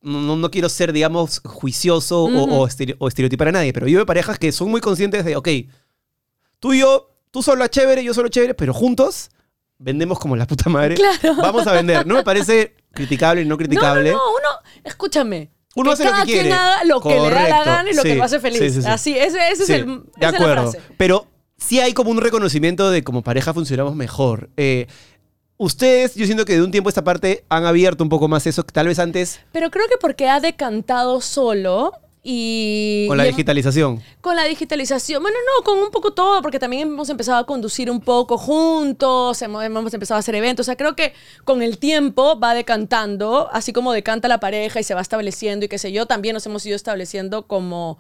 [0.01, 2.55] no, no- no quiero ser, digamos, juicioso o- Ujú.
[2.55, 5.37] o, estere- o estereotipar a nadie, pero yo veo parejas que son muy conscientes de,
[5.37, 5.49] ok,
[6.61, 9.31] tú y yo, tú solo chévere, yo solo chévere, pero juntos
[9.79, 10.95] vendemos como la puta madre.
[10.95, 11.37] Claro.
[11.37, 12.07] Vamos a vender.
[12.07, 14.13] No me parece criticable y no No, no, criticable.
[14.13, 14.49] no, uno...
[14.85, 15.51] Escúchame.
[15.77, 16.41] Uno que hace lo que quiere.
[16.49, 18.59] quien haga lo que le da la gana y lo que lo hace feliz.
[18.59, 18.89] sí, sí, sí.
[18.89, 19.87] Así, ese, es el...
[19.87, 20.71] de esa es la acuerdo.
[20.73, 20.81] frase.
[20.97, 21.27] Pero
[21.59, 24.49] sí hay como un reconocimiento de como pareja funcionamos mejor.
[24.57, 24.87] Eh,
[25.59, 28.47] ustedes, yo siento que de un tiempo a esta parte han abierto un poco más
[28.47, 31.93] eso, que tal vez antes Pero creo que porque ha decantado solo
[32.23, 33.07] y...
[33.09, 34.03] con la y digitalización.
[34.21, 37.91] Con la digitalización, bueno, no, con un poco todo, porque también hemos empezado a conducir
[37.91, 41.79] un poco juntos, hemos, hemos empezado a hacer eventos, o sea, creo que con el
[41.79, 45.91] tiempo va decantando, así como decanta la pareja y se va estableciendo y qué sé
[45.91, 47.99] yo, también nos hemos ido estableciendo como,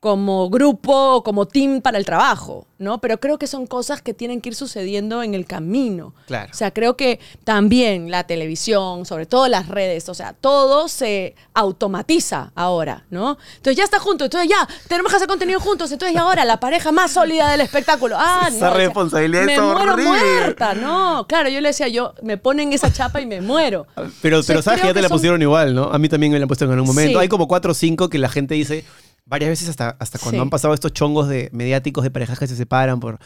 [0.00, 3.02] como grupo o como team para el trabajo, ¿no?
[3.02, 6.14] Pero creo que son cosas que tienen que ir sucediendo en el camino.
[6.26, 6.48] Claro.
[6.50, 11.34] O sea, creo que también la televisión, sobre todo las redes, o sea, todo se
[11.52, 13.36] automatiza ahora, ¿no?
[13.56, 16.58] Entonces ya está junto, entonces ya tenemos que hacer contenido juntos, entonces ya ahora la
[16.58, 18.16] pareja más sólida del espectáculo.
[18.18, 21.26] Ah, Esa no, o sea, responsabilidad me es muero muerta, no.
[21.28, 23.86] Claro, yo le decía, yo me ponen esa chapa y me muero.
[24.22, 25.84] Pero, O sea, pero sabes que ya te que la son- pusieron igual, ¿no?
[25.92, 27.18] A mí también me la han puesto en algún momento.
[27.18, 27.22] Sí.
[27.22, 28.84] Hay como cuatro o cinco que la gente dice
[29.30, 30.42] varias veces hasta, hasta cuando Sí.
[30.42, 33.18] han pasado estos chongos de mediáticos de parejas que se separan por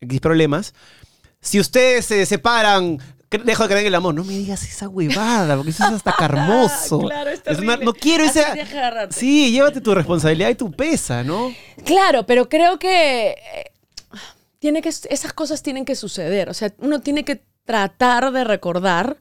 [0.00, 0.74] X problemas.
[1.40, 2.98] Si ustedes se separan,
[3.30, 4.14] dejo de creer en el amor.
[4.14, 7.00] No me digas esa huevada, porque eso es hasta carmoso.
[7.00, 9.08] Claro, es una- no quiero Así esa...
[9.10, 11.52] Sí, llévate tu responsabilidad y tu pesa, ¿no?
[11.84, 13.36] Claro, pero creo que eh,
[14.58, 16.50] tiene que esas cosas tienen que suceder.
[16.50, 19.16] O sea, uno tiene que tratar de recordar,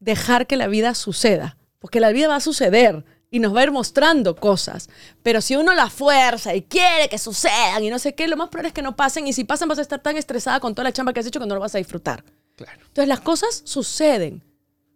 [0.00, 3.04] dejar que la vida suceda, porque la vida va a suceder
[3.34, 4.88] y nos va a ir mostrando cosas.
[5.24, 8.48] Pero si uno la fuerza y quiere que sucedan y no sé qué, lo más
[8.48, 10.84] probable es que no pasen y si pasan vas a estar tan estresada con toda
[10.84, 12.22] la chamba que has hecho que no lo vas a disfrutar.
[12.54, 12.78] Claro.
[12.86, 14.44] Entonces las cosas suceden,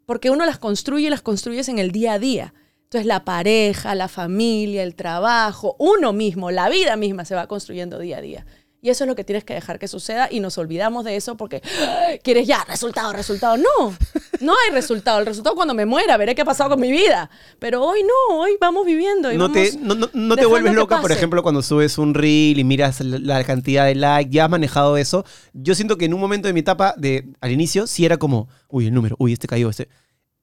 [0.07, 2.55] porque uno las construye y las construyes en el día a día.
[2.85, 7.99] Entonces la pareja, la familia, el trabajo, uno mismo, la vida misma se va construyendo
[7.99, 8.47] día a día.
[8.81, 11.37] Y eso es lo que tienes que dejar que suceda y nos olvidamos de eso
[11.37, 11.63] porque
[12.07, 12.21] ¡ay!
[12.21, 13.57] quieres ya resultado, resultado.
[13.57, 13.97] No,
[14.41, 15.19] no hay resultado.
[15.19, 17.29] El resultado cuando me muera, veré qué ha pasado con mi vida.
[17.59, 19.33] Pero hoy no, hoy vamos viviendo.
[19.33, 22.15] Y No te, vamos no, no- no te vuelves loca, por ejemplo, cuando subes un
[22.15, 25.25] reel y miras la, cantidad de likes, ya has manejado eso.
[25.53, 28.49] Yo siento que en un momento de mi etapa, de, al inicio, sí era como,
[28.69, 29.89] uy, el número, uy, este cayó, este.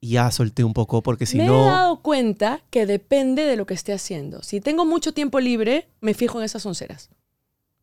[0.02, 1.64] Ya solté un poco, porque si me he no.
[1.64, 4.42] dado cuenta que depende de lo que esté haciendo.
[4.42, 7.08] Si tengo mucho tiempo libre, me fijo en esas onceras.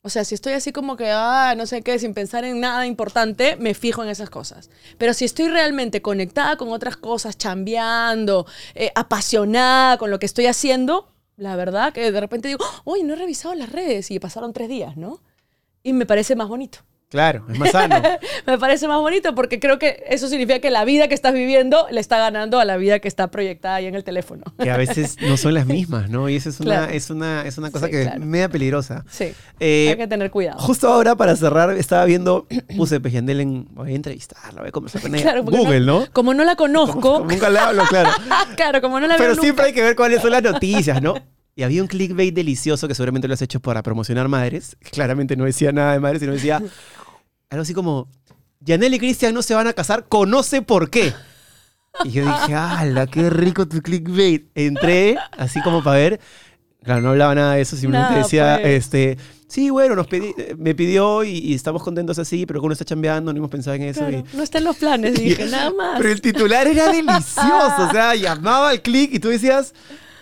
[0.05, 2.85] O sea, si estoy así como que, ah, no sé qué, sin pensar en nada
[2.85, 4.69] importante, me fijo en esas cosas.
[4.97, 8.45] Pero si estoy realmente conectada con otras cosas, chambeando,
[8.75, 13.13] eh, apasionada con lo que estoy haciendo, la verdad que de repente digo, uy, no
[13.13, 15.21] he revisado las redes y pasaron tres días, ¿no?
[15.83, 16.79] Y me parece más bonito.
[17.13, 18.01] Claro, es más sano.
[18.47, 21.85] Me parece más bonito porque creo que eso significa que la vida que estás viviendo
[21.91, 24.43] le está ganando a la vida que está proyectada ahí en el teléfono.
[24.59, 26.27] que a veces no son las mismas, ¿no?
[26.27, 26.91] Y eso es una, Claro.
[26.93, 28.19] es una, es una cosa Sí, que claro.
[28.19, 29.05] es media peligrosa.
[29.11, 29.31] Sí.
[29.59, 30.57] Eh, hay que tener cuidado.
[30.59, 32.47] Justo ahora, para cerrar, estaba viendo,
[32.77, 33.67] puse Yandel en.
[33.75, 35.21] Voy a entrevistarla, voy a conversar con ella.
[35.23, 36.07] Claro, Google, ¿no?
[36.13, 36.99] Como no la conozco.
[36.99, 38.09] Como nunca le hablo, claro.
[38.55, 39.67] claro, como no la Pero veo siempre nunca.
[39.67, 41.13] hay que ver cuáles son las noticias, ¿no?
[41.55, 44.75] Y había un clickbait delicioso que seguramente lo has hecho para promocionar madres.
[44.79, 46.57] que Claramente no decía nada de madres, sino decía
[47.49, 48.07] algo así como:
[48.59, 51.13] Yanel y Cristian no se van a casar, conoce por qué.
[52.03, 54.47] Y yo dije, ¡hala, qué rico tu clickbait!
[54.55, 56.19] Entré, así como para ver.
[56.83, 58.83] Claro, no hablaba nada de eso, simplemente Nada, decía, pues.
[58.85, 62.83] este, sí, bueno, nos eh, me pidió y, y estamos contentos así, pero uno está
[62.83, 63.99] chambeando, no hemos pensado en eso.
[64.01, 65.97] Claro, y- no está en los planes, dije, nada más.
[65.97, 69.73] pero el titular era delicioso, o sea, llamaba al clic y tú decías,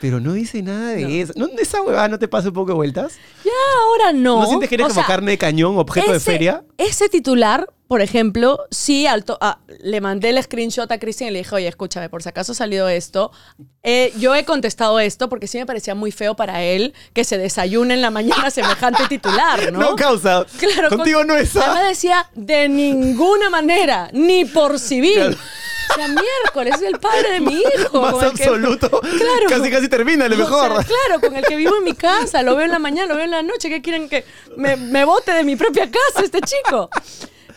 [0.02, 1.32] pero no dice nada de eso.
[1.36, 3.14] ¿No, ¿Esa huevada no te pasa un poco de vueltas?
[3.46, 3.52] Ya
[3.84, 4.42] ahora no.
[4.42, 6.64] ¿No, sientes que eres O como sea, carne de cañón, objeto de feria?
[6.80, 11.40] Ese titular, por ejemplo, sí alto, ah, le mandé el screenshot a Cristian y le
[11.40, 13.32] dije, oye, escúchame, por si acaso salió esto.
[13.84, 17.38] Eh, yo he contestado esto porque sí me parecía muy feo para él que se
[17.38, 19.80] desayune en la mañana semejante titular, ¿no?
[19.82, 20.46] No, causa.
[20.58, 25.14] Claro, Contigo con- no es Además decía, de ninguna manera, ni por civil.
[25.14, 25.38] Claro.
[25.90, 28.02] O sea, miércoles, es el padre de mi hijo.
[28.02, 28.90] más que- absoluto.
[29.02, 29.46] Claro.
[29.50, 30.86] Casi, casi termina, lo sea, mejor.
[30.86, 33.26] claro, con el que vivo en mi casa, lo veo en la mañana, lo veo
[33.26, 33.70] en la noche.
[33.70, 34.24] ¿Qué quieren que
[34.58, 36.90] me, me bote de mi propia casa este chico?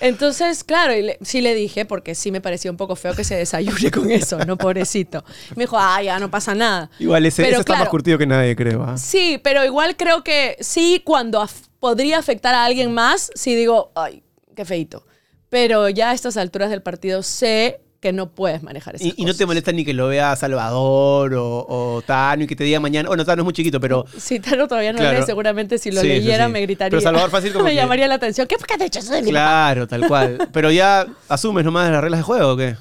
[0.01, 3.23] Entonces, claro, y le- sí le dije, porque sí me parecía un poco feo que
[3.25, 4.57] se desayune con eso, ¿no?
[4.59, 5.25] Pobrecito.
[5.55, 6.91] Me dijo, ah, ya no pasa nada.
[6.99, 8.83] Igual ese, Pero ese está más curtido que nadie, creo.
[8.83, 8.99] ¿ah?
[8.99, 13.93] Sí, pero igual creo que sí, cuando af- podría afectar a alguien más, sí digo,
[13.95, 14.23] ay,
[14.57, 15.07] qué feito.
[15.49, 19.25] Pero ya a estas alturas del partido sé que no puedes manejar esas Y, y
[19.25, 22.79] no te molesta ni que lo vea Salvador o, o Tano y que te diga
[22.81, 23.09] mañana.
[23.09, 24.05] Bueno, Tano es muy chiquito, pero.
[24.19, 25.19] Si Tano todavía no Claro.
[25.21, 26.53] lee, seguramente si lo Sí, sí, leyera sí.
[26.53, 26.91] me gritaría.
[26.91, 28.47] Pero Salvador fácil como me que- llamaría la atención.
[28.47, 29.41] ¿Qué, ¿Por qué has hecho eso de mi papá?
[29.41, 30.49] Claro, tal cual.
[30.53, 32.77] Pero ya asumes nomás las reglas de juego o qué?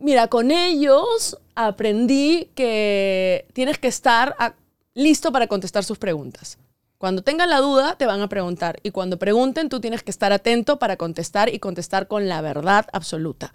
[0.00, 4.54] Mira, con ellos aprendí que tienes que estar a-
[4.94, 6.58] listo para contestar sus preguntas.
[6.98, 8.78] Cuando tengan la duda, te van a preguntar.
[8.82, 12.86] Y cuando pregunten, tú tienes que estar atento para contestar y contestar con la verdad
[12.92, 13.52] absoluta.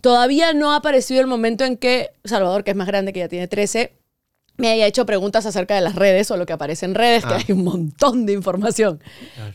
[0.00, 3.28] Todavía no ha aparecido el momento en que Salvador, que es más grande, que ya
[3.28, 3.92] tiene 13,
[4.56, 7.34] me haya hecho preguntas acerca de las redes o lo que aparece en redes, que
[7.34, 7.38] Ah.
[7.46, 9.02] hay un montón de información.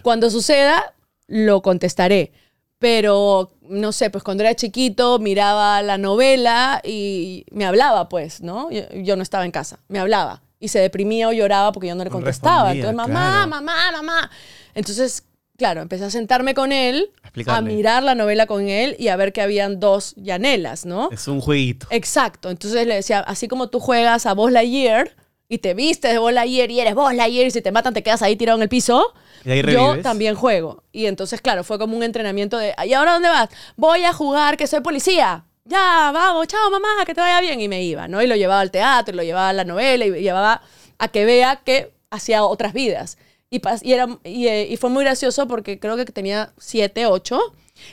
[0.04, 0.94] Cuando suceda,
[1.28, 2.34] lo contestaré.
[2.80, 8.72] Pero, no sé, pues cuando era chiquito miraba la novela y me hablaba, pues, ¿no?
[8.72, 10.42] Yo, yo no estaba en casa, me hablaba.
[10.62, 12.72] Y se deprimía o lloraba porque yo no le contestaba.
[12.72, 13.50] respondía, Entonces, mamá, claro.
[13.50, 14.32] mamá, mamá.
[14.76, 15.24] Entonces,
[15.58, 17.12] claro, empecé a sentarme con él,
[17.48, 21.10] A a mirar la novela con él y a ver que habían dos llanelas, ¿no?
[21.12, 21.88] Es un jueguito.
[21.90, 22.50] Exacto.
[22.50, 25.16] Entonces le decía, así como tú juegas a Buzz Lightyear
[25.50, 28.04] y te vistes de Buzz Lightyear y eres Buzz Lightyear y si te matan te
[28.04, 30.84] quedas ahí tirado en el piso, Y ahí yo también juego.
[30.92, 33.50] Y entonces, claro, fue como un entrenamiento de, ¿y ahora dónde vas?
[33.76, 35.46] Voy a jugar que soy policía.
[35.66, 37.60] Ya, vamos, chao mamá, que te vaya bien.
[37.62, 38.22] Y me iba, ¿no?
[38.22, 40.62] Y lo llevaba al teatro, y lo llevaba a la novela, y llevaba
[40.98, 43.18] a que vea que hacía otras vidas.
[43.50, 47.40] Y, y, era, y, eh, y fue muy gracioso porque creo que tenía siete, ocho.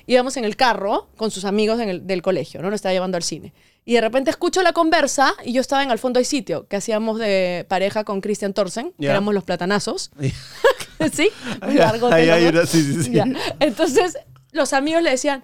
[0.07, 2.69] Íbamos en el carro con sus amigos en el- del colegio, ¿no?
[2.71, 3.53] Nos estaba llevando al cine.
[3.85, 6.77] Y de repente escucho la conversa y yo estaba en Al fondo hay sitio, que
[6.77, 9.11] hacíamos de pareja con Christian Torsen, que Ya.
[9.13, 10.11] éramos los platanazos.
[11.13, 11.31] sí,
[11.75, 12.09] largo.
[12.13, 12.29] Ahí
[12.67, 13.19] sí, sí.
[13.61, 14.19] Entonces,
[14.53, 15.43] los amigos le decían,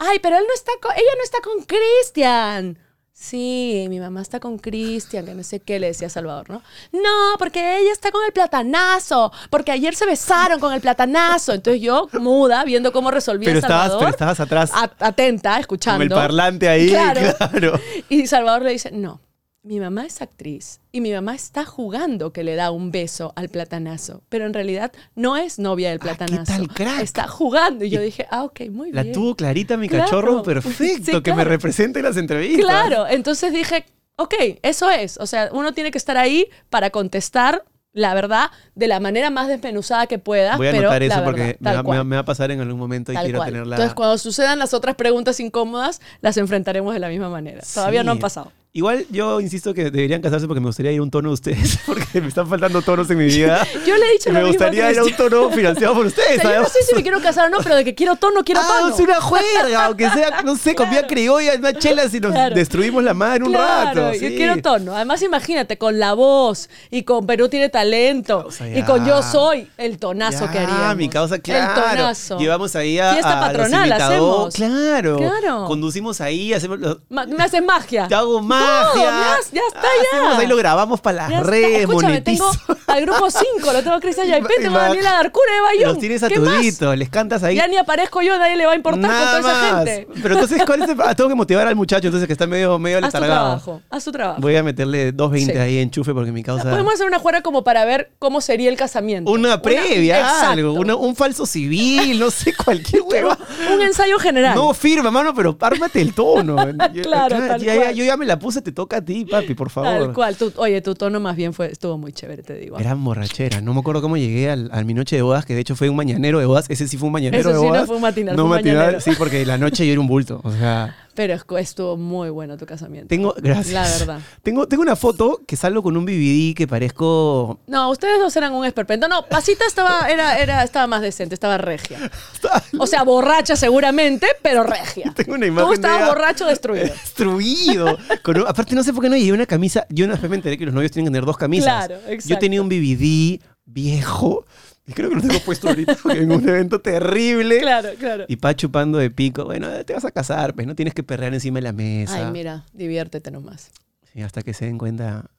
[0.00, 2.78] ay, pero él no está con, ella no está con Cristian.
[3.12, 6.62] Sí, mi mamá está con Cristian, que no sé qué le decía Salvador, ¿no?
[6.90, 11.52] No, porque ella está con el platanazo, porque ayer se besaron con el platanazo.
[11.52, 14.00] Entonces yo, muda, viendo cómo resolvía Pero estabas, Salvador.
[14.00, 15.98] pero estabas atrás atenta, escuchando.
[15.98, 16.88] con el parlante ahí.
[16.88, 17.20] Claro.
[17.50, 17.80] claro.
[18.08, 19.20] Y Salvador le dice, no,
[19.62, 23.50] mi mamá es actriz y mi mamá está jugando que le da un beso al
[23.50, 26.52] platanazo, pero en realidad no es novia del Ah, ¿qué platanazo.
[26.52, 27.00] tal, crack?
[27.02, 27.84] Está jugando.
[27.84, 29.14] Y yo dije, ah, ok, muy La bien.
[29.14, 30.04] tuvo clarita mi Claro.
[30.04, 32.64] cachorro, perfecto, Sí, que me represente en las entrevistas.
[32.64, 33.84] Claro, entonces dije,
[34.16, 35.18] ok, eso es.
[35.18, 39.48] O sea, uno tiene que estar ahí para contestar la verdad de la manera más
[39.48, 40.56] desmenuzada que pueda.
[40.56, 42.24] Voy a pero anotar la eso porque verdad, me va, me va- me va a
[42.24, 43.50] pasar en algún momento y Tal quiero cual.
[43.50, 43.76] tenerla.
[43.76, 47.60] Entonces, cuando sucedan las otras preguntas incómodas, las enfrentaremos de la misma manera.
[47.74, 48.16] Todavía no Sí.
[48.16, 48.52] han pasado.
[48.72, 51.80] Igual yo insisto que deberían casarse porque me gustaría ir a un tono de ustedes,
[51.86, 53.66] porque me están faltando tonos en mi vida.
[53.84, 56.40] Yo le he dicho me a gustaría ir a un tono financiado por O ustedes.
[56.40, 58.44] sea, yo no sé si me quiero casar o no, pero de que quiero tono,
[58.44, 58.94] quiero Ah, tono.
[58.94, 62.54] es una juerga, aunque sea, no sé, comida criolla, una chela si nos Claro.
[62.54, 64.12] destruimos la madre un Claro, rato.
[64.14, 64.36] yo sí.
[64.36, 64.94] quiero tono.
[64.94, 69.20] Además, imagínate, con la voz y con Perú tiene talento O sea, y con Yo.
[69.22, 70.96] Soy, el tonazo que Ya, haríamos.
[70.96, 71.74] mi causa, claro.
[71.82, 72.38] El tonazo.
[72.38, 74.54] Llevamos ahí a, Fiesta a los patronal imitadores.
[74.54, 74.54] hacemos.
[74.54, 75.16] Claro.
[75.16, 75.64] Claro.
[75.66, 78.06] Conducimos ahí, hacemos los- me haces magia.
[78.06, 79.04] Te hago Todo, magia.
[79.04, 80.18] ya, ya está, ya.
[80.18, 82.50] Hacemos ahí, lo grabamos para las redes, monetizo.
[82.52, 85.88] tengo al grupo 5, lo tengo a Cristian Yaipé, tengo a Daniela Darcura de Bayón.
[85.90, 87.56] Los tienes a todito, les cantas ahí.
[87.56, 89.84] Ya ni aparezco yo, nadie le va a importar Nada con toda esa más.
[89.88, 90.08] gente.
[90.22, 92.78] Pero entonces, ¿cuál es el- ah, tengo que motivar al muchacho entonces que está medio,
[92.78, 93.34] medio Haz letargado.
[93.46, 94.40] trabajo, haz tu trabajo.
[94.40, 95.58] Voy a meterle 2.20 Sí.
[95.58, 96.68] ahí enchufe porque mi causa...
[96.70, 99.30] Podemos hacer una juega como para ver cómo sería el casamiento.
[99.30, 100.50] Una previa, Exacto.
[100.50, 103.38] algo, una- un falso civil, no sé, cualquier hueva.
[103.72, 104.54] Un ensayo general.
[104.54, 106.56] No firma, mano, pero ármate el tono.
[106.92, 107.94] Yo- Claro, tal ya, ya, cual.
[107.94, 109.90] yo ya me la puse, te toca a ti, papi, por favor.
[109.90, 110.36] Tal cual.
[110.56, 112.76] Oye, tu tono más bien fue, estuvo muy chévere, te digo.
[112.76, 113.60] Gran borrachera.
[113.60, 115.88] No me acuerdo cómo llegué al, a mi noche de bodas, que de hecho fue
[115.88, 116.66] un mañanero de bodas.
[116.68, 117.86] Ese sí fue un mañanero Ese de sí no bodas.
[117.86, 119.00] fue un matinal, No fue un matinal, mañanero.
[119.00, 120.40] sí, porque la noche yo era un bulto.
[120.42, 123.08] O sea, Pero es- estuvo muy bueno tu casamiento.
[123.08, 123.34] tengo.
[123.36, 123.74] Gracias.
[123.74, 124.20] La verdad.
[124.42, 127.60] Tengo, tengo una foto que salgo con un BBD que parezco.
[127.66, 129.06] No, ustedes dos eran un esperpento.
[129.06, 131.98] No, Pasita estaba, era, era, estaba más decente, estaba regia.
[132.78, 135.12] O sea, borracha seguramente, pero regia.
[135.16, 136.84] Tengo una imagen Tú estabas de borracho destruido.
[137.04, 137.98] Destruido.
[138.22, 139.86] Con aparte, no sé por qué no llevé una camisa.
[139.90, 141.86] Yo después me enteré que los novios tienen que tener dos camisas.
[141.86, 142.38] Claro, Yo exacto.
[142.38, 144.46] tenía un BBD viejo.
[144.90, 147.60] Y creo que lo tengo puesto ahorita porque en un evento terrible.
[147.60, 148.24] Claro, claro.
[148.26, 149.44] Y pa chupando de pico.
[149.44, 152.26] Bueno, te vas a casar, pues no tienes que perrear encima de la mesa.
[152.26, 153.70] Ay, mira, diviértete nomás.
[154.12, 155.30] Sí, hasta que se den cuenta.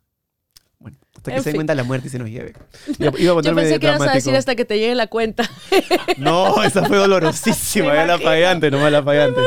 [0.82, 2.54] Bueno, hasta que En se den cuenta la muerte y se nos lleve.
[2.98, 5.48] Iba, iba a Yo pensé que ibas a decir hasta que te llegue la cuenta.
[6.18, 7.94] No, esa fue dolorosísima.
[7.96, 9.44] Ya la pagué antes, nomás la pagué antes.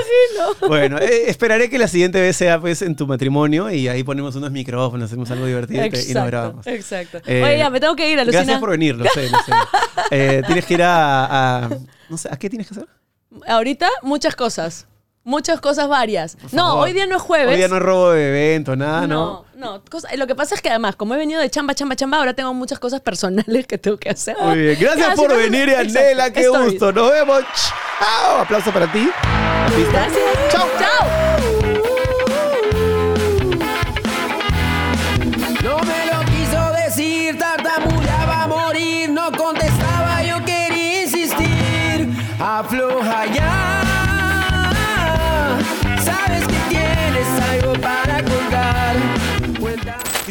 [0.68, 4.37] Bueno, eh, esperaré que la siguiente vez sea pues en tu matrimonio y ahí ponemos
[4.37, 6.66] unos micrófonos, hacemos algo divertido y nos grabamos.
[6.68, 7.18] exacto.
[7.26, 8.43] Eh, Oye, ya, me tengo que ir, Alucina.
[8.43, 9.53] Gracias por venir, lo sé, lo sé.
[10.12, 11.68] Eh, tienes que ir a, a-
[12.09, 12.87] No sé, ¿a qué tienes que hacer?
[13.49, 14.87] Ahorita, muchas cosas.
[15.25, 16.37] Muchas cosas varias.
[16.53, 17.49] No, hoy día no es jueves.
[17.53, 19.45] Hoy día no es robo de evento, nada, ¿no?
[19.57, 19.83] no, no.
[19.91, 22.35] cosa- lo que pasa es que además, como he venido de chamba, chamba, chamba, ahora
[22.35, 24.37] tengo muchas cosas personales que tengo que hacer.
[24.39, 24.77] Muy bien.
[24.79, 25.75] Gracias Gracias por venir.
[25.75, 26.31] Anela.
[26.31, 26.93] Qué gusto.
[26.93, 27.43] Nos vemos.
[27.99, 28.41] Chao.
[28.43, 29.09] Aplauso para ti.
[29.91, 30.53] Gracias.
[30.53, 30.68] Chao.
[30.79, 31.64] Chao.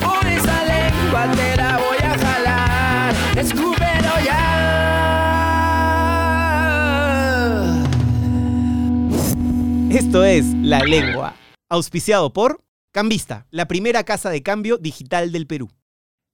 [0.00, 1.26] Por esa lengua
[1.56, 2.82] la voy a jalar.
[9.90, 11.36] Esto es La Lengua,
[11.68, 12.62] auspiciado por
[12.92, 15.70] Cambista, la primera casa de cambio digital del Perú.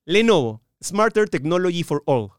[0.05, 2.30] Lenovo, Smarter Technology for All.